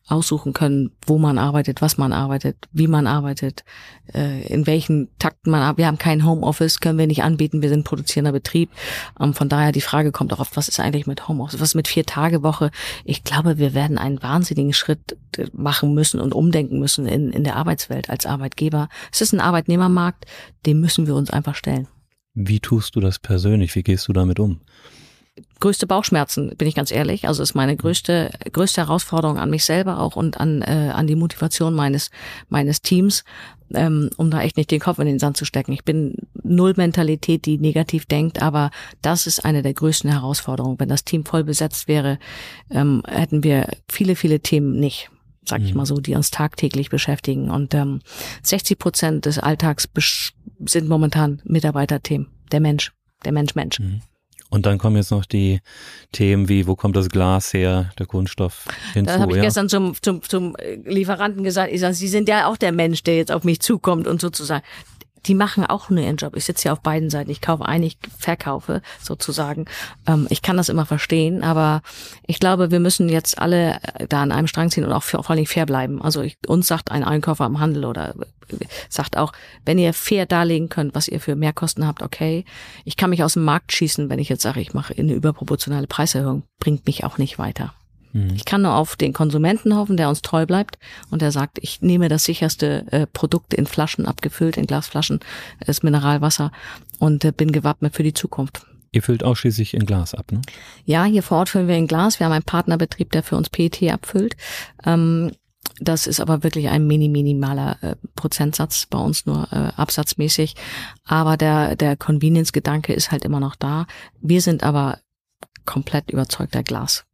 [0.07, 3.65] aussuchen können, wo man arbeitet, was man arbeitet, wie man arbeitet,
[4.13, 5.79] äh, in welchen Takten man arbeitet.
[5.79, 8.71] Wir haben kein Homeoffice, können wir nicht anbieten, wir sind produzierender Betrieb.
[9.19, 11.75] Ähm, von daher die Frage kommt auch oft, was ist eigentlich mit Homeoffice, was ist
[11.75, 12.71] mit vier Tage Woche?
[13.05, 17.45] Ich glaube, wir werden einen wahnsinnigen Schritt äh, machen müssen und umdenken müssen in, in
[17.45, 18.91] der Arbeitswelt als Arbeitgeber.
[19.11, 20.27] Es ist ein Arbeitnehmermarkt,
[20.67, 21.89] dem müssen wir uns einfach stellen.
[22.35, 23.75] Wie tust du das persönlich?
[23.75, 24.61] Wie gehst du damit um?
[25.61, 27.27] Größte Bauchschmerzen, bin ich ganz ehrlich.
[27.27, 31.17] Also ist meine größte größte Herausforderung an mich selber auch und an äh, an die
[31.17, 32.11] Motivation meines
[32.49, 33.25] meines Teams,
[33.73, 35.73] ähm, um da echt nicht den Kopf in den Sand zu stecken.
[35.73, 38.71] Ich bin null Mentalität, die negativ denkt, aber
[39.03, 40.79] das ist eine der größten Herausforderungen.
[40.79, 42.19] Wenn das Team voll besetzt wäre,
[42.71, 45.11] ähm, hätten wir viele viele Themen nicht
[45.47, 45.79] sag ich mhm.
[45.79, 47.51] mal so, die uns tagtäglich beschäftigen.
[47.51, 48.01] Und ähm,
[48.43, 49.87] 60 Prozent des Alltags
[50.65, 52.29] sind momentan Mitarbeiterthemen.
[52.51, 52.93] Der Mensch,
[53.27, 53.79] der Mensch, Mensch.
[53.79, 54.01] Mhm.
[54.55, 55.61] Und dann kommen jetzt noch die
[56.13, 59.13] Themen wie, wo kommt das Glas her, der Kunststoff hinzu.
[59.13, 59.43] Das habe ich ja?
[59.43, 61.73] gestern zum, zum, zum Lieferanten gesagt.
[61.73, 64.63] Ich sage, Sie sind ja auch der Mensch, der jetzt auf mich zukommt und sozusagen
[65.27, 66.37] die machen auch nur ihren Job.
[66.37, 67.31] Ich sitze ja auf beiden Seiten.
[67.31, 69.67] Ich kaufe ein, ich verkaufe sozusagen.
[70.07, 71.83] Ähm, ich kann das immer verstehen, aber
[72.27, 75.23] ich glaube, wir müssen jetzt alle äh, da an einem Strang ziehen und auch für,
[75.23, 76.03] vor allem fair bleiben.
[76.03, 78.15] Also ich, uns sagt ein Einkäufer am Handel oder
[78.51, 78.57] äh,
[78.89, 79.33] sagt auch,
[79.65, 82.45] wenn ihr fair darlegen könnt, was ihr für Mehrkosten habt, okay.
[82.85, 85.87] Ich kann mich aus dem Markt schießen, wenn ich jetzt sage, ich mache eine überproportionale
[85.87, 87.75] Preiserhöhung, bringt mich auch nicht weiter.
[88.15, 88.33] Mhm.
[88.35, 90.79] Ich kann nur auf den Konsumenten hoffen, der uns treu bleibt
[91.11, 95.21] und der sagt, ich nehme das sicherste äh, Produkt in Flaschen abgefüllt, in Glasflaschen,
[95.67, 96.53] das Mineralwasser
[96.99, 98.67] und äh, bin gewappnet für die Zukunft.
[98.93, 100.41] Ihr füllt ausschließlich in Glas ab, ne?
[100.85, 102.21] Ja, hier vor Ort füllen wir in Glas.
[102.21, 104.37] Wir haben einen Partnerbetrieb, der für uns PET abfüllt.
[104.87, 105.33] Ähm,
[105.81, 110.55] das ist aber wirklich ein mini minimaler äh, Prozentsatz bei uns nur äh, absatzmäßig.
[111.03, 113.87] Aber der der Convenience-Gedanke ist halt immer noch da.
[114.21, 115.01] Wir sind aber
[115.65, 117.05] komplett überzeugter Glas.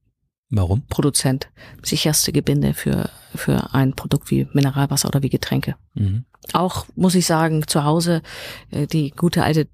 [0.51, 0.83] Warum?
[0.89, 1.49] Produzent,
[1.83, 5.77] sicherste Gebinde für, für ein Produkt wie Mineralwasser oder wie Getränke.
[5.95, 6.25] Mhm.
[6.53, 8.23] Auch, muss ich sagen, zu Hause
[8.71, 9.69] äh, die gute alte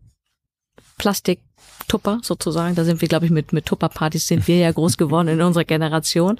[0.98, 5.28] Plastik-Tupper sozusagen, da sind wir, glaube ich, mit, mit Tupper-Partys sind wir ja groß geworden
[5.28, 6.38] in unserer Generation.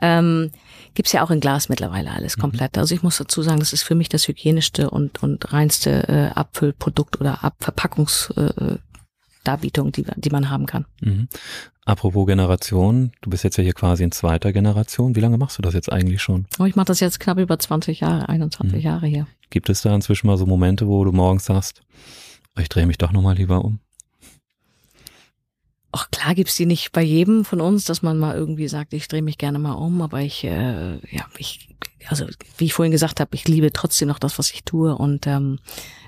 [0.00, 0.52] Ähm,
[0.94, 2.42] Gibt ja auch in Glas mittlerweile alles mhm.
[2.42, 2.78] komplett.
[2.78, 6.38] Also ich muss dazu sagen, das ist für mich das hygienischste und, und reinste äh,
[6.38, 8.76] Abfüllprodukt oder Abverpackungs äh,
[9.44, 10.86] Darbietung, die, die man haben kann.
[11.00, 11.28] Mhm.
[11.84, 15.16] Apropos Generation, du bist jetzt ja hier quasi in zweiter Generation.
[15.16, 16.46] Wie lange machst du das jetzt eigentlich schon?
[16.60, 18.80] Oh, ich mache das jetzt knapp über 20 Jahre, 21 mhm.
[18.80, 19.26] Jahre hier.
[19.50, 21.82] Gibt es da inzwischen mal so Momente, wo du morgens sagst,
[22.56, 23.80] ich drehe mich doch nochmal lieber um?
[25.90, 29.08] Ach klar gibt's die nicht bei jedem von uns, dass man mal irgendwie sagt, ich
[29.08, 31.68] drehe mich gerne mal um, aber ich, äh, ja, ich,
[32.08, 32.26] also
[32.58, 35.58] wie ich vorhin gesagt habe, ich liebe trotzdem noch das, was ich tue und ähm,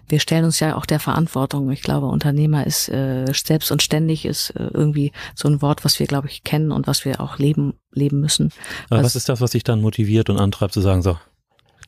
[0.09, 1.71] wir stellen uns ja auch der Verantwortung.
[1.71, 5.99] Ich glaube, Unternehmer ist äh, selbst und ständig ist äh, irgendwie so ein Wort, was
[5.99, 8.53] wir, glaube ich, kennen und was wir auch leben, leben müssen.
[8.91, 11.19] Aber was, was ist das, was dich dann motiviert und antreibt zu sagen, so,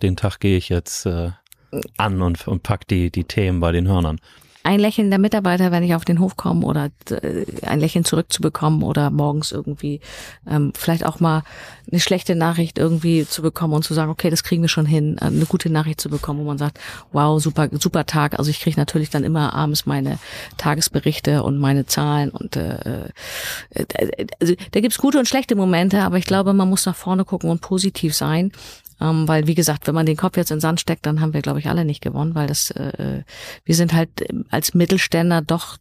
[0.02, 1.30] den Tag gehe ich jetzt äh,
[1.98, 4.18] an und, und pack die, die Themen bei den Hörnern?
[4.66, 8.82] Ein Lächeln der Mitarbeiter, wenn ich auf den Hof komme oder äh, ein Lächeln zurückzubekommen
[8.82, 10.00] oder morgens irgendwie
[10.50, 11.44] ähm, vielleicht auch mal
[11.88, 15.18] eine schlechte Nachricht irgendwie zu bekommen und zu sagen, okay, das kriegen wir schon hin,
[15.20, 16.80] äh, eine gute Nachricht zu bekommen, wo man sagt,
[17.12, 18.38] wow, super, super Tag.
[18.40, 20.18] Also ich kriege natürlich dann immer abends meine
[20.56, 23.08] Tagesberichte und meine Zahlen und äh,
[23.70, 23.86] äh,
[24.40, 27.50] also da gibt's gute und schlechte Momente, aber ich glaube, man muss nach vorne gucken
[27.50, 28.50] und positiv sein
[29.00, 31.34] ähm, weil, wie gesagt, wenn man den Kopf jetzt in den Sand steckt, dann haben
[31.34, 33.22] wir, glaube ich, alle nicht gewonnen, weil das, äh,
[33.64, 34.10] wir sind halt
[34.50, 35.78] als Mittelständler doch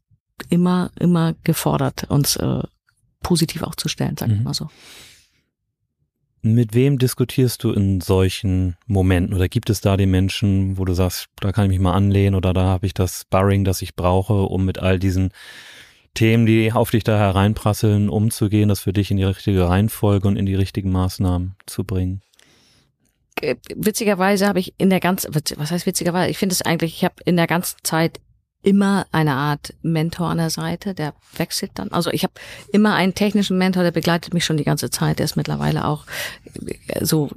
[0.50, 2.64] immer, immer gefordert, uns äh,
[3.22, 4.44] positiv aufzustellen, sag ich mhm.
[4.44, 4.70] mal so.
[6.42, 9.34] Mit wem diskutierst du in solchen Momenten?
[9.34, 12.36] Oder gibt es da die Menschen, wo du sagst, da kann ich mich mal anlehnen
[12.36, 15.32] oder da habe ich das Sparring, das ich brauche, um mit all diesen
[16.14, 20.38] Themen, die auf dich da hereinprasseln, umzugehen, das für dich in die richtige Reihenfolge und
[20.38, 22.22] in die richtigen Maßnahmen zu bringen?
[23.42, 26.30] Äh, witzigerweise habe ich in der ganzen, was heißt witzigerweise?
[26.30, 28.20] Ich finde es eigentlich, ich habe in der ganzen Zeit
[28.66, 31.92] immer eine Art Mentor an der Seite, der wechselt dann.
[31.92, 32.34] Also ich habe
[32.72, 35.20] immer einen technischen Mentor, der begleitet mich schon die ganze Zeit.
[35.20, 36.06] Der ist mittlerweile auch
[36.88, 37.30] äh, so,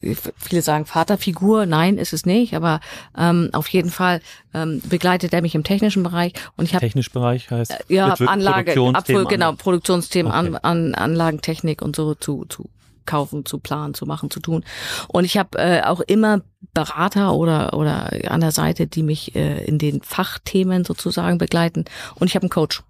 [0.00, 2.80] äh, viele sagen Vaterfigur, nein, ist es nicht, aber
[3.16, 4.20] ähm, auf jeden Fall
[4.54, 8.14] ähm, begleitet er mich im technischen Bereich und ich habe technisch Bereich heißt äh, ja
[8.14, 10.38] Anlage, Abfuhr, genau Produktionsthemen, okay.
[10.38, 12.68] an, an, Anlagentechnik und so zu zu
[13.06, 14.64] kaufen, zu planen, zu machen, zu tun.
[15.08, 16.42] Und ich habe äh, auch immer
[16.74, 21.84] Berater oder oder an der Seite, die mich äh, in den Fachthemen sozusagen begleiten.
[22.14, 22.82] Und ich habe einen Coach.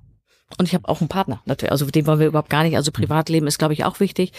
[0.59, 1.73] Und ich habe auch einen Partner, natürlich.
[1.73, 2.77] Also den wollen wir überhaupt gar nicht.
[2.77, 4.33] Also Privatleben ist, glaube ich, auch wichtig.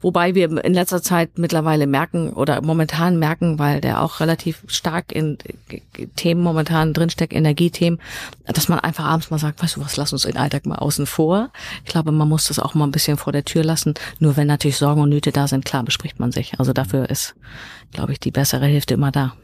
[0.00, 5.12] Wobei wir in letzter Zeit mittlerweile merken oder momentan merken, weil der auch relativ stark
[5.12, 5.38] in
[6.16, 8.00] Themen momentan drinsteckt, Energiethemen,
[8.46, 11.06] dass man einfach abends mal sagt, weißt du was, lass uns den Alltag mal außen
[11.06, 11.50] vor.
[11.84, 13.94] Ich glaube, man muss das auch mal ein bisschen vor der Tür lassen.
[14.18, 16.58] Nur wenn natürlich Sorgen und Nöte da sind, klar bespricht man sich.
[16.58, 17.34] Also dafür ist,
[17.92, 19.34] glaube ich, die bessere Hälfte immer da.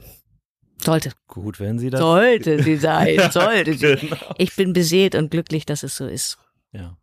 [0.82, 1.12] Sollte.
[1.26, 2.00] Gut, wenn sie das.
[2.00, 3.96] Sollte sie sein, sollte sie.
[3.96, 4.34] Genau.
[4.38, 6.38] Ich bin beseelt und glücklich, dass es so ist.
[6.72, 6.96] Ja.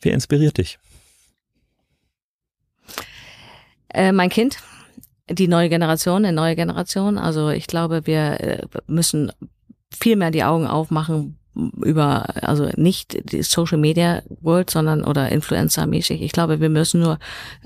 [0.00, 0.78] Wer inspiriert dich?
[3.88, 4.58] Äh, mein Kind,
[5.30, 7.18] die neue Generation, eine neue Generation.
[7.18, 9.32] Also ich glaube, wir äh, müssen
[9.92, 11.38] viel mehr die Augen aufmachen,
[11.82, 16.22] über, also nicht die Social Media World, sondern oder Influencer-mäßig.
[16.22, 17.18] Ich glaube, wir müssen nur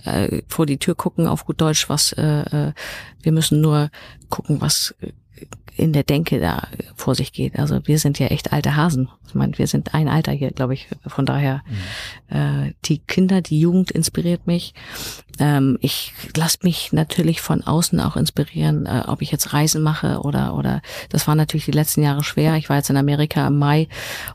[0.05, 2.73] äh, vor die Tür gucken, auf gut Deutsch, was äh, äh
[3.23, 3.91] wir müssen nur
[4.31, 4.95] gucken, was
[5.81, 7.59] in der Denke da vor sich geht.
[7.59, 9.09] Also wir sind ja echt alte Hasen.
[9.27, 10.89] Ich meine, wir sind ein Alter hier, glaube ich.
[11.07, 11.63] Von daher,
[12.29, 12.37] mhm.
[12.37, 14.75] äh, die Kinder, die Jugend inspiriert mich.
[15.39, 20.21] Ähm, ich lasse mich natürlich von außen auch inspirieren, äh, ob ich jetzt Reisen mache
[20.21, 22.57] oder oder das war natürlich die letzten Jahre schwer.
[22.57, 23.89] Ich war jetzt in Amerika im Mai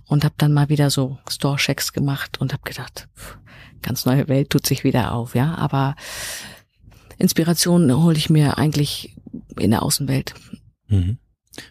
[0.07, 3.37] und habe dann mal wieder so Store-Checks gemacht und habe gedacht, pff,
[3.83, 5.53] ganz neue Welt tut sich wieder auf, ja.
[5.55, 5.95] Aber
[7.19, 9.15] Inspiration hole ich mir eigentlich
[9.59, 10.33] in der Außenwelt.
[10.87, 11.19] Mhm.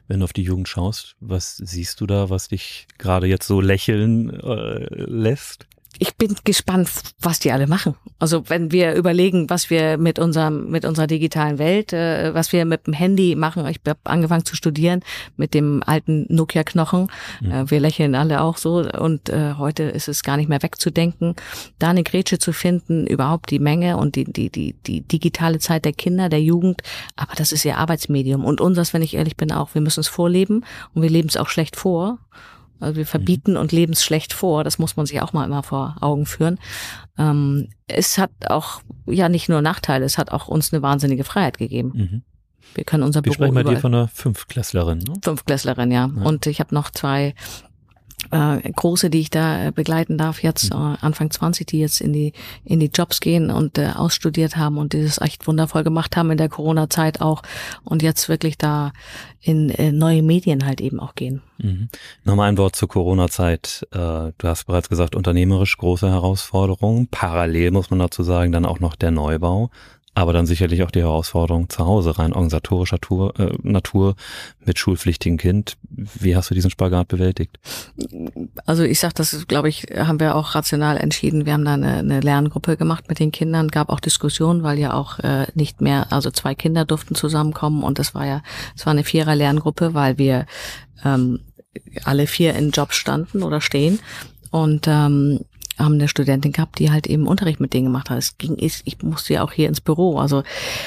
[0.08, 3.60] Wenn du auf die Jugend schaust, was siehst du da, was dich gerade jetzt so
[3.60, 5.66] lächeln äh, lässt?
[5.98, 7.94] Ich bin gespannt, was die alle machen.
[8.18, 12.64] Also wenn wir überlegen, was wir mit unserem mit unserer digitalen Welt, äh, was wir
[12.64, 13.66] mit dem Handy machen.
[13.66, 15.00] Ich habe angefangen zu studieren
[15.36, 17.08] mit dem alten Nokia-Knochen.
[17.40, 17.50] Mhm.
[17.50, 21.36] Äh, wir lächeln alle auch so und äh, heute ist es gar nicht mehr wegzudenken,
[21.78, 25.84] da eine Grätsche zu finden, überhaupt die Menge und die die die die digitale Zeit
[25.84, 26.82] der Kinder, der Jugend.
[27.16, 29.74] Aber das ist ihr Arbeitsmedium und unseres, wenn ich ehrlich bin, auch.
[29.74, 32.18] Wir müssen es vorleben und wir leben es auch schlecht vor.
[32.80, 33.58] Also wir verbieten mhm.
[33.58, 34.64] und leben es schlecht vor.
[34.64, 36.58] Das muss man sich auch mal immer vor Augen führen.
[37.18, 41.58] Ähm, es hat auch ja nicht nur Nachteile, es hat auch uns eine wahnsinnige Freiheit
[41.58, 41.92] gegeben.
[41.94, 42.22] Mhm.
[42.74, 44.98] Wir können unser Wir Büro sprechen bei dir von einer Fünfklässlerin.
[44.98, 45.14] Ne?
[45.22, 46.10] Fünfklässlerin, ja.
[46.14, 46.22] ja.
[46.22, 47.34] Und ich habe noch zwei
[48.30, 50.94] äh, große, die ich da äh, begleiten darf, jetzt mhm.
[50.94, 52.32] äh, Anfang 20, die jetzt in die
[52.64, 56.38] in die Jobs gehen und äh, ausstudiert haben und dieses echt wundervoll gemacht haben in
[56.38, 57.42] der Corona-Zeit auch
[57.84, 58.92] und jetzt wirklich da
[59.40, 61.42] in äh, neue Medien halt eben auch gehen.
[61.58, 61.88] Mhm.
[62.24, 63.86] Nochmal ein Wort zur Corona-Zeit.
[63.92, 67.08] Äh, du hast bereits gesagt, unternehmerisch große Herausforderungen.
[67.08, 69.70] Parallel muss man dazu sagen, dann auch noch der Neubau.
[70.14, 74.14] Aber dann sicherlich auch die Herausforderung zu Hause rein organisatorischer Tour, äh, Natur
[74.64, 75.76] mit schulpflichtigem Kind.
[75.88, 77.58] Wie hast du diesen Spagat bewältigt?
[78.64, 81.46] Also ich sag, das glaube ich, haben wir auch rational entschieden.
[81.46, 84.94] Wir haben da eine, eine Lerngruppe gemacht mit den Kindern, gab auch Diskussionen, weil ja
[84.94, 88.42] auch äh, nicht mehr, also zwei Kinder durften zusammenkommen und das war ja,
[88.76, 90.46] es war eine Vierer Lerngruppe, weil wir
[91.04, 91.40] ähm,
[92.04, 93.98] alle vier in Jobs standen oder stehen
[94.50, 95.40] und ähm,
[95.78, 98.18] haben eine Studentin gehabt, die halt eben Unterricht mit denen gemacht hat.
[98.18, 100.18] Es ging, ich, ich musste ja auch hier ins Büro.
[100.18, 100.42] Also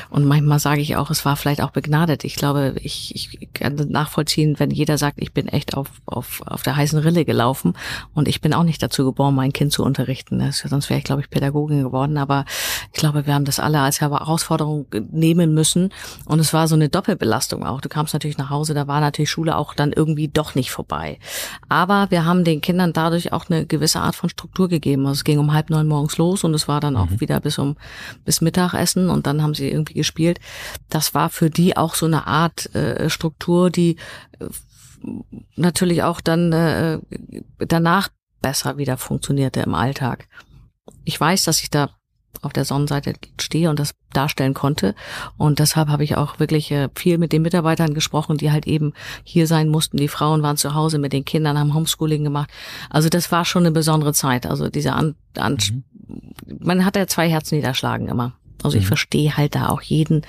[0.09, 2.23] und manchmal sage ich auch, es war vielleicht auch begnadet.
[2.23, 6.63] Ich glaube, ich, ich kann nachvollziehen, wenn jeder sagt, ich bin echt auf, auf, auf
[6.63, 7.73] der heißen Rille gelaufen
[8.13, 10.39] und ich bin auch nicht dazu geboren, mein Kind zu unterrichten.
[10.39, 12.17] Das, sonst wäre ich, glaube ich, Pädagogin geworden.
[12.17, 12.45] Aber
[12.93, 15.93] ich glaube, wir haben das alle als Herausforderung nehmen müssen.
[16.25, 17.81] Und es war so eine Doppelbelastung auch.
[17.81, 21.19] Du kamst natürlich nach Hause, da war natürlich Schule auch dann irgendwie doch nicht vorbei.
[21.67, 24.76] Aber wir haben den Kindern dadurch auch eine gewisse Art von Struktur gegeben.
[25.05, 27.21] Also es ging um halb neun morgens los und es war dann auch mhm.
[27.21, 27.75] wieder bis um
[28.25, 30.39] bis Mittagessen und dann haben sie irgendwie gespielt.
[30.89, 33.97] Das war für die auch so eine Art äh, Struktur, die
[34.39, 34.45] äh,
[35.55, 36.99] natürlich auch dann äh,
[37.59, 38.09] danach
[38.41, 40.27] besser wieder funktionierte im Alltag.
[41.03, 41.89] Ich weiß, dass ich da
[42.41, 44.95] auf der Sonnenseite stehe und das darstellen konnte.
[45.37, 48.93] Und deshalb habe ich auch wirklich äh, viel mit den Mitarbeitern gesprochen, die halt eben
[49.23, 49.97] hier sein mussten.
[49.97, 52.49] Die Frauen waren zu Hause mit den Kindern, haben Homeschooling gemacht.
[52.89, 54.45] Also das war schon eine besondere Zeit.
[54.45, 55.83] Also diese an, an mhm.
[56.59, 58.33] man hat ja zwei Herzen niederschlagen immer.
[58.63, 58.87] Also ich mhm.
[58.87, 60.23] verstehe halt da auch jeden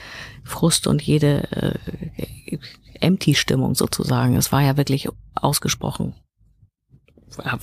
[0.45, 2.59] Frust und jede äh,
[3.01, 4.37] Empty-Stimmung sozusagen.
[4.37, 6.15] Es war ja wirklich ausgesprochen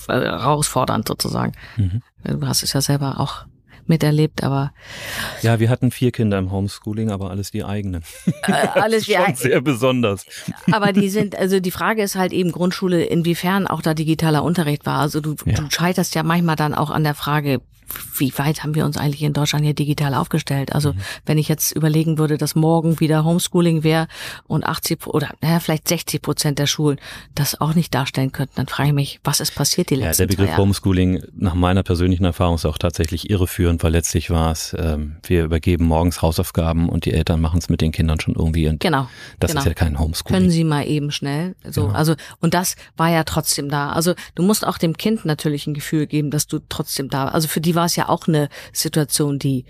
[0.08, 1.54] herausfordernd sozusagen.
[1.78, 2.02] Mhm.
[2.24, 3.46] Du hast es ja selber auch
[3.90, 4.74] miterlebt, aber
[5.42, 8.04] ja, wir hatten vier Kinder im Homeschooling, aber alles die eigenen.
[8.44, 9.36] Äh, alles die eigenen.
[9.36, 10.26] Sehr besonders.
[10.72, 14.86] Aber die sind, also die Frage ist halt eben Grundschule, inwiefern auch da digitaler Unterricht
[14.86, 15.00] war.
[15.00, 15.54] Also du, ja.
[15.54, 17.62] du scheiterst ja manchmal dann auch an der Frage,
[18.18, 20.74] wie weit haben wir uns eigentlich in Deutschland hier digital aufgestellt?
[20.74, 21.00] Also mhm.
[21.26, 24.08] wenn ich jetzt überlegen würde, dass morgen wieder Homeschooling wäre
[24.48, 27.00] und 80 oder naja, vielleicht 60 Prozent der Schulen
[27.34, 30.28] das auch nicht darstellen könnten, dann frage ich mich, was ist passiert die letzten Ja,
[30.28, 34.76] der Begriff Homeschooling nach meiner persönlichen Erfahrung ist auch tatsächlich irreführend, weil letztlich war es,
[34.78, 38.68] ähm, wir übergeben morgens Hausaufgaben und die Eltern machen es mit den Kindern schon irgendwie.
[38.68, 39.08] Und genau.
[39.40, 39.62] Das genau.
[39.62, 40.34] ist ja kein Homeschooling.
[40.34, 41.56] Können Sie mal eben schnell.
[41.70, 41.96] So, genau.
[41.96, 43.92] also und das war ja trotzdem da.
[43.92, 47.28] Also du musst auch dem Kind natürlich ein Gefühl geben, dass du trotzdem da.
[47.28, 49.66] Also für die war es ja auch eine Situation, die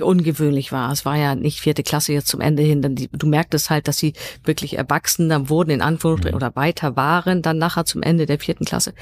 [0.00, 0.90] ungewöhnlich war.
[0.90, 2.82] Es war ja nicht vierte Klasse jetzt zum Ende hin.
[2.82, 6.42] Dann die, du merktest halt, dass sie wirklich erwachsen dann wurden, in Anführungsstrichen, mhm.
[6.42, 8.94] oder weiter waren, dann nachher zum Ende der vierten Klasse.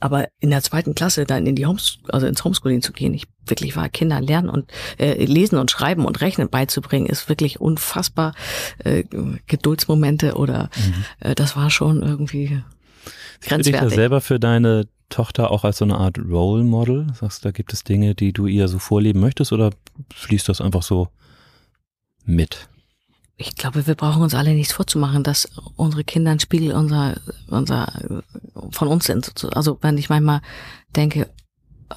[0.00, 3.24] Aber in der zweiten Klasse dann in die Homes also ins Homeschooling zu gehen, ich
[3.46, 8.34] wirklich war Kinder lernen und äh, lesen und schreiben und rechnen beizubringen, ist wirklich unfassbar
[8.84, 9.02] äh,
[9.48, 11.04] Geduldsmomente oder mhm.
[11.20, 12.62] äh, das war schon irgendwie
[13.40, 13.80] grenzwertig.
[13.80, 17.06] Du dich selber für deine Tochter auch als so eine Art Role Model?
[17.14, 19.70] Sagst du, da gibt es Dinge, die du ihr so vorleben möchtest oder
[20.14, 21.08] fließt das einfach so
[22.24, 22.68] mit?
[23.36, 27.92] Ich glaube, wir brauchen uns alle nichts vorzumachen, dass unsere Kinder ein Spiegel unserer, unserer,
[28.70, 29.32] von uns sind.
[29.54, 30.40] Also wenn ich manchmal
[30.96, 31.28] denke,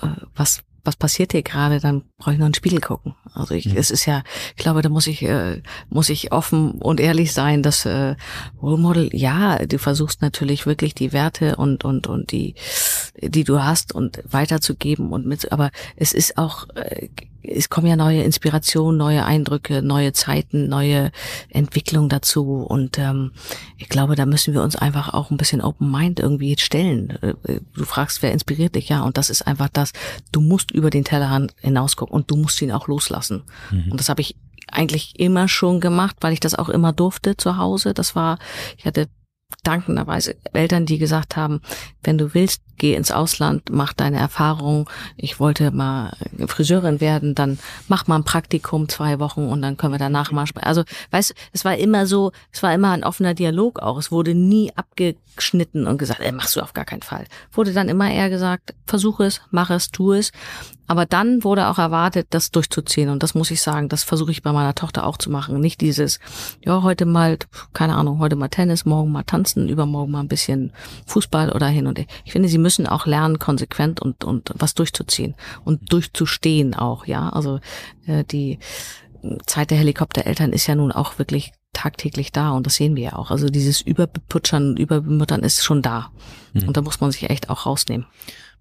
[0.02, 3.16] äh, was, was passiert hier gerade, dann brauche ich nur einen Spiegel gucken.
[3.34, 3.78] Also ich, mhm.
[3.78, 4.24] es ist ja,
[4.56, 8.16] ich glaube, da muss ich, äh, muss ich offen und ehrlich sein, dass äh,
[8.62, 12.56] Role Model, ja, du versuchst natürlich wirklich die Werte und und und die,
[13.22, 17.10] die du hast und weiterzugeben und mit, aber es ist auch äh,
[17.44, 21.12] es kommen ja neue Inspirationen, neue Eindrücke, neue Zeiten, neue
[21.50, 22.64] Entwicklung dazu.
[22.64, 23.32] Und ähm,
[23.78, 27.10] ich glaube, da müssen wir uns einfach auch ein bisschen Open Mind irgendwie stellen.
[27.22, 27.34] Äh,
[27.74, 28.90] du fragst, wer inspiriert dich?
[28.90, 29.92] Ja, und das ist einfach das,
[30.32, 33.44] du musst über den Tellerrand hinausgucken und du musst ihn auch loslassen.
[33.72, 33.92] Mhm.
[33.92, 34.36] Und das habe ich
[34.72, 37.94] eigentlich immer schon gemacht, weil ich das auch immer durfte zu Hause.
[37.94, 38.38] Das war,
[38.78, 39.08] ich hatte
[39.64, 41.62] dankenderweise Eltern, die gesagt haben,
[42.04, 44.90] wenn du willst, geh ins Ausland, mach deine Erfahrung.
[45.16, 49.94] Ich wollte mal Friseurin werden, dann mach mal ein Praktikum zwei Wochen und dann können
[49.94, 50.66] wir danach mal sprechen.
[50.66, 54.00] Also, weißt, es war immer so, es war immer ein offener Dialog auch.
[54.00, 57.26] Es wurde nie abgeschnitten und gesagt, ey, machst du auf gar keinen Fall.
[57.52, 60.32] Wurde dann immer eher gesagt, versuch es, mach es, tu es.
[60.92, 63.08] Aber dann wurde auch erwartet, das durchzuziehen.
[63.08, 65.58] Und das muss ich sagen, das versuche ich bei meiner Tochter auch zu machen.
[65.62, 66.20] Nicht dieses,
[66.66, 67.38] ja, heute mal,
[67.72, 70.74] keine Ahnung, heute mal Tennis, morgen mal tanzen, übermorgen mal ein bisschen
[71.06, 72.08] Fußball oder hin und her.
[72.26, 77.30] Ich finde, sie müssen auch lernen, konsequent und, und was durchzuziehen und durchzustehen auch, ja.
[77.30, 77.62] Also
[78.06, 78.60] äh, die
[79.46, 83.16] Zeit der Helikoptereltern ist ja nun auch wirklich tagtäglich da und das sehen wir ja
[83.16, 83.32] auch.
[83.32, 86.12] Also dieses Überbeputschern, Überbemüttern ist schon da.
[86.52, 86.68] Mhm.
[86.68, 88.08] Und da muss man sich echt auch rausnehmen.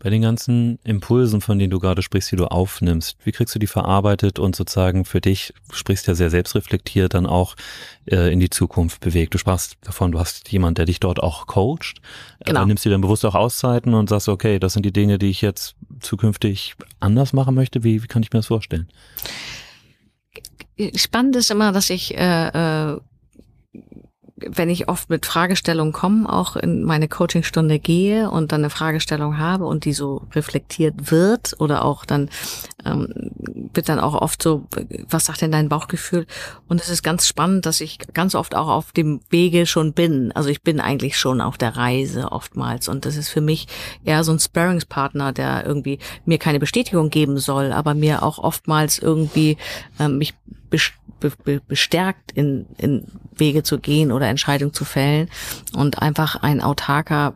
[0.02, 3.58] Bei den ganzen Impulsen, von denen du gerade sprichst, die du aufnimmst, wie kriegst du
[3.58, 7.54] die verarbeitet und sozusagen für dich, sprichst ja sehr selbstreflektiert, dann auch
[8.06, 9.34] äh, in die Zukunft bewegt?
[9.34, 12.00] Du sprachst davon, du hast jemand, der dich dort auch coacht.
[12.44, 12.62] Genau.
[12.62, 15.28] Äh, nimmst du dann bewusst auch Auszeiten und sagst, okay, das sind die Dinge, die
[15.28, 17.84] ich jetzt zukünftig anders machen möchte?
[17.84, 18.88] Wie, wie kann ich mir das vorstellen?
[20.94, 23.00] spannend ist immer, dass ich äh, äh,
[24.46, 29.38] wenn ich oft mit Fragestellungen komme, auch in meine Coachingstunde gehe und dann eine Fragestellung
[29.38, 32.30] habe und die so reflektiert wird oder auch dann
[32.84, 33.30] ähm,
[33.72, 34.66] wird dann auch oft so,
[35.08, 36.26] was sagt denn dein Bauchgefühl?
[36.68, 40.32] Und es ist ganz spannend, dass ich ganz oft auch auf dem Wege schon bin.
[40.32, 43.68] Also ich bin eigentlich schon auf der Reise oftmals und das ist für mich
[44.04, 48.98] eher so ein Sparringspartner, der irgendwie mir keine Bestätigung geben soll, aber mir auch oftmals
[48.98, 49.56] irgendwie
[49.98, 50.34] ähm, mich
[51.66, 53.04] bestärkt in, in
[53.36, 55.28] Wege zu gehen oder Entscheidungen zu fällen
[55.74, 57.34] und einfach ein autarker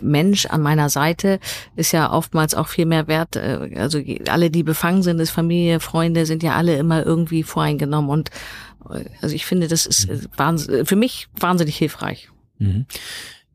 [0.00, 1.38] Mensch an meiner Seite
[1.76, 3.36] ist ja oftmals auch viel mehr wert.
[3.36, 8.10] Äh, also alle, die befangen sind, ist Familie, Freunde, sind ja alle immer irgendwie voreingenommen.
[8.10, 8.30] Und
[8.90, 10.86] äh, also ich finde, das ist mhm.
[10.86, 12.30] für mich wahnsinnig hilfreich.
[12.58, 12.86] Mhm.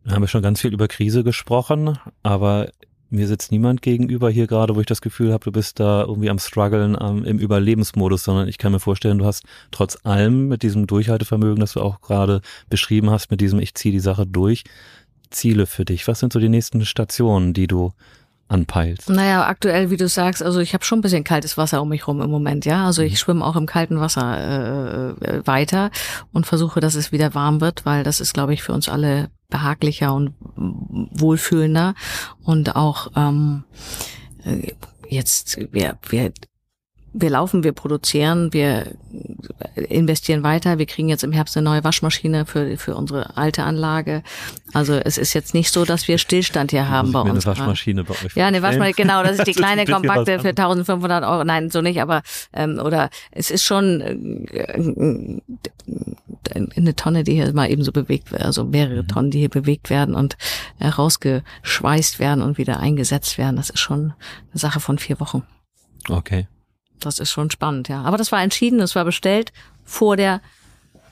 [0.03, 2.69] Wir haben ja schon ganz viel über Krise gesprochen, aber
[3.09, 6.29] mir sitzt niemand gegenüber hier gerade, wo ich das Gefühl habe, du bist da irgendwie
[6.29, 10.63] am struggeln am, im Überlebensmodus, sondern ich kann mir vorstellen, du hast trotz allem mit
[10.63, 14.63] diesem Durchhaltevermögen, das du auch gerade beschrieben hast, mit diesem ich ziehe die Sache durch,
[15.29, 16.07] Ziele für dich.
[16.07, 17.93] Was sind so die nächsten Stationen, die du
[18.47, 19.09] anpeilst?
[19.09, 22.07] Naja, aktuell, wie du sagst, also ich habe schon ein bisschen kaltes Wasser um mich
[22.07, 22.85] rum im Moment, ja.
[22.85, 23.17] Also ich mhm.
[23.17, 25.91] schwimme auch im kalten Wasser äh, äh, weiter
[26.33, 29.29] und versuche, dass es wieder warm wird, weil das ist, glaube ich, für uns alle
[29.49, 31.95] behaglicher und wohlfühlender
[32.43, 33.63] und auch ähm,
[34.43, 34.73] äh,
[35.09, 36.33] jetzt wir wir
[37.19, 38.87] wir laufen, wir produzieren, wir
[39.75, 40.77] investieren weiter.
[40.77, 44.23] Wir kriegen jetzt im Herbst eine neue Waschmaschine für, für unsere alte Anlage.
[44.73, 47.45] Also es ist jetzt nicht so, dass wir Stillstand hier haben bei uns.
[47.45, 48.35] Eine Waschmaschine bei euch.
[48.35, 49.23] Ja, eine Waschmaschine, genau.
[49.23, 51.43] Das ist die kleine kompakte für 1500 Euro.
[51.43, 52.21] Nein, so nicht, aber
[52.53, 54.01] ähm, oder es ist schon
[54.51, 55.39] äh,
[56.53, 59.07] eine Tonne, die hier mal eben so bewegt wird, also mehrere mhm.
[59.07, 60.37] Tonnen, die hier bewegt werden und
[60.81, 63.55] rausgeschweißt werden und wieder eingesetzt werden.
[63.55, 64.13] Das ist schon
[64.51, 65.43] eine Sache von vier Wochen.
[66.09, 66.47] Okay.
[66.99, 68.01] Das ist schon spannend, ja.
[68.03, 70.41] Aber das war entschieden, das war bestellt vor der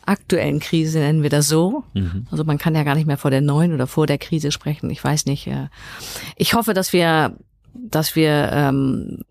[0.05, 1.83] aktuellen Krise, nennen wir das so.
[1.93, 2.27] Mhm.
[2.31, 4.89] Also man kann ja gar nicht mehr vor der neuen oder vor der Krise sprechen.
[4.89, 5.47] Ich weiß nicht.
[5.47, 5.67] Äh,
[6.35, 7.35] ich hoffe, dass wir,
[7.73, 9.21] dass wir ähm,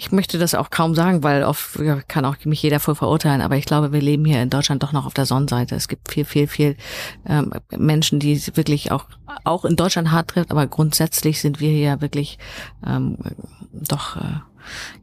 [0.00, 3.40] ich möchte das auch kaum sagen, weil oft ja, kann auch mich jeder voll verurteilen,
[3.40, 5.74] aber ich glaube, wir leben hier in Deutschland doch noch auf der Sonnenseite.
[5.74, 6.76] Es gibt viel, viel, viel
[7.26, 9.06] ähm, Menschen, die wirklich auch,
[9.42, 12.38] auch in Deutschland hart trifft, aber grundsätzlich sind wir hier wirklich
[12.86, 13.18] ähm,
[13.72, 14.40] doch äh,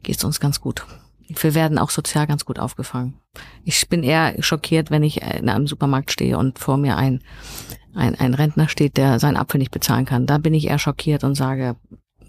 [0.02, 0.86] geht es uns ganz gut.
[1.28, 3.20] Wir werden auch sozial ganz gut aufgefangen.
[3.64, 7.22] Ich bin eher schockiert, wenn ich in einem Supermarkt stehe und vor mir ein,
[7.94, 10.24] ein, ein Rentner steht, der seinen Apfel nicht bezahlen kann.
[10.24, 11.76] Da bin ich eher schockiert und sage,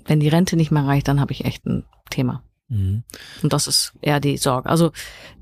[0.05, 2.43] wenn die Rente nicht mehr reicht, dann habe ich echt ein Thema.
[2.69, 3.03] Mhm.
[3.41, 4.69] Und das ist eher die Sorge.
[4.69, 4.91] Also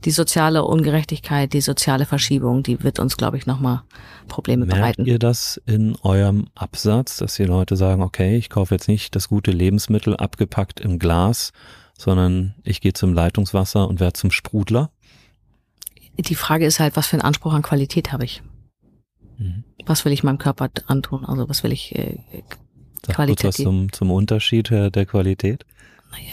[0.03, 3.81] die soziale Ungerechtigkeit, die soziale Verschiebung, die wird uns, glaube ich, nochmal
[4.27, 5.05] Probleme Merkt bereiten.
[5.05, 9.29] ihr das in eurem Absatz, dass die Leute sagen, okay, ich kaufe jetzt nicht das
[9.29, 11.51] gute Lebensmittel abgepackt im Glas,
[11.97, 14.91] sondern ich gehe zum Leitungswasser und werde zum Sprudler?
[16.17, 18.43] Die Frage ist halt, was für einen Anspruch an Qualität habe ich?
[19.38, 19.63] Mhm.
[19.85, 21.25] Was will ich meinem Körper antun?
[21.25, 22.19] Also was will ich äh,
[23.05, 23.45] Sag Qualität?
[23.45, 25.65] was zum, zum Unterschied der Qualität?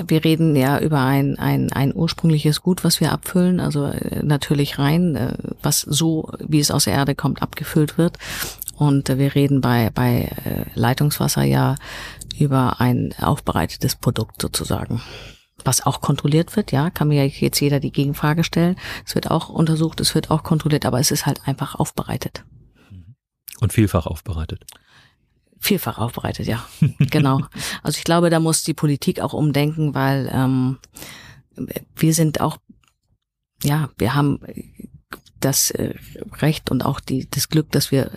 [0.06, 4.78] Wir reden ja über ein, ein, ein ursprüngliches Gut, was wir abfüllen, also äh, natürlich
[4.78, 8.18] rein, äh, was so, wie es aus der Erde kommt, abgefüllt wird.
[8.76, 10.30] Und äh, wir reden bei, bei
[10.74, 11.76] Leitungswasser ja
[12.38, 15.02] über ein aufbereitetes Produkt sozusagen.
[15.64, 18.76] Was auch kontrolliert wird, ja, kann mir ja jetzt jeder die Gegenfrage stellen.
[19.06, 22.44] Es wird auch untersucht, es wird auch kontrolliert, aber es ist halt einfach aufbereitet.
[23.60, 24.64] Und vielfach aufbereitet.
[25.60, 26.64] Vielfach aufbereitet, ja.
[26.98, 27.42] genau.
[27.82, 30.78] Also ich glaube, da muss die Politik auch umdenken, weil ähm,
[31.96, 32.58] wir sind auch,
[33.62, 34.40] ja, wir haben
[35.40, 35.94] das äh,
[36.40, 38.10] Recht und auch die, das Glück, dass wir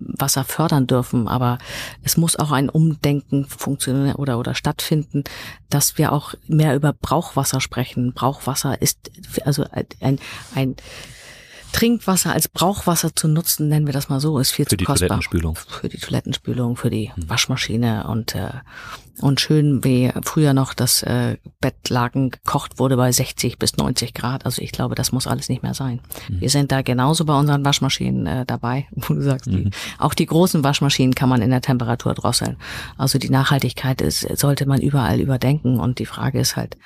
[0.00, 1.58] Wasser fördern dürfen, aber
[2.02, 5.24] es muss auch ein Umdenken funktionieren oder oder stattfinden,
[5.68, 8.14] dass wir auch mehr über Brauchwasser sprechen.
[8.14, 9.10] Brauchwasser ist
[9.44, 9.66] also
[10.00, 10.18] ein
[10.54, 10.76] ein
[11.72, 14.96] Trinkwasser als Brauchwasser zu nutzen, nennen wir das mal so, ist viel für zu kostbar.
[14.96, 15.56] Für die Toilettenspülung.
[15.56, 17.28] Für die Toilettenspülung, für die hm.
[17.28, 18.50] Waschmaschine und äh,
[19.22, 24.46] und schön wie früher noch das äh, Bettlaken gekocht wurde bei 60 bis 90 Grad.
[24.46, 26.00] Also ich glaube, das muss alles nicht mehr sein.
[26.28, 26.40] Mhm.
[26.40, 29.64] Wir sind da genauso bei unseren Waschmaschinen äh, dabei, wo du sagst, mhm.
[29.64, 32.56] die, auch die großen Waschmaschinen kann man in der Temperatur drosseln.
[32.96, 36.76] Also die Nachhaltigkeit ist, sollte man überall überdenken und die Frage ist halt,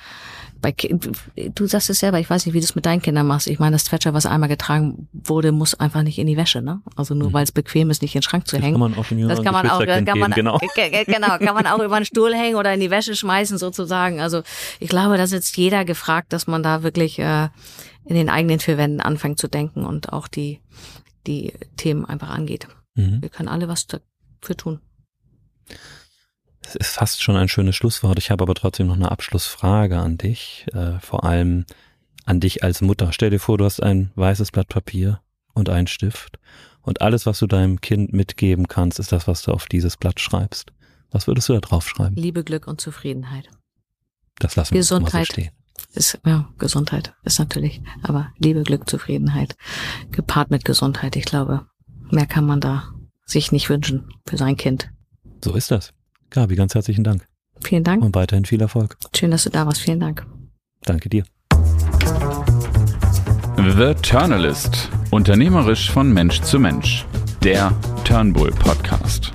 [0.65, 3.47] bei, du sagst es selber, ich weiß nicht, wie du es mit deinen Kindern machst.
[3.47, 6.81] Ich meine, das Thatcher, was einmal getragen wurde, muss einfach nicht in die Wäsche, ne?
[6.95, 7.33] Also nur mhm.
[7.33, 8.79] weil es bequem ist, nicht in den Schrank zu das hängen.
[8.79, 10.59] Kann man auch in das kann man auch, kann man, genau.
[10.59, 14.21] genau, kann man auch über den Stuhl hängen oder in die Wäsche schmeißen sozusagen.
[14.21, 14.41] Also
[14.79, 17.49] ich glaube, da sitzt jeder gefragt, dass man da wirklich äh,
[18.05, 20.61] in den eigenen vier Wänden anfängt zu denken und auch die
[21.27, 22.67] die Themen einfach angeht.
[22.95, 23.21] Mhm.
[23.21, 24.79] Wir können alle was dafür tun.
[26.65, 28.17] Das ist fast schon ein schönes Schlusswort.
[28.17, 31.65] Ich habe aber trotzdem noch eine Abschlussfrage an dich, äh, vor allem
[32.25, 33.13] an dich als Mutter.
[33.13, 35.21] Stell dir vor, du hast ein weißes Blatt Papier
[35.53, 36.39] und einen Stift
[36.81, 40.19] und alles, was du deinem Kind mitgeben kannst, ist das, was du auf dieses Blatt
[40.19, 40.71] schreibst.
[41.11, 42.15] Was würdest du da drauf schreiben?
[42.15, 43.49] Liebe, Glück und Zufriedenheit.
[44.39, 45.13] Das lassen wir Gesundheit.
[45.13, 45.51] mal so stehen.
[45.93, 49.55] Ist, ja, Gesundheit ist natürlich, aber Liebe, Glück, Zufriedenheit
[50.11, 51.15] gepaart mit Gesundheit.
[51.15, 51.67] Ich glaube,
[52.11, 52.89] mehr kann man da
[53.25, 54.91] sich nicht wünschen für sein Kind.
[55.43, 55.93] So ist das.
[56.29, 57.27] Gabi, ganz herzlichen Dank
[57.63, 58.03] Vielen Dank.
[58.03, 58.97] und weiterhin viel Erfolg.
[59.15, 59.81] Schön, dass du da warst.
[59.81, 60.25] Vielen Dank.
[60.83, 61.23] Danke dir.
[63.57, 64.89] The Turnalist.
[65.11, 67.05] Unternehmerisch von Mensch zu Mensch.
[67.43, 67.71] Der
[68.03, 69.31] Turnbull Podcast.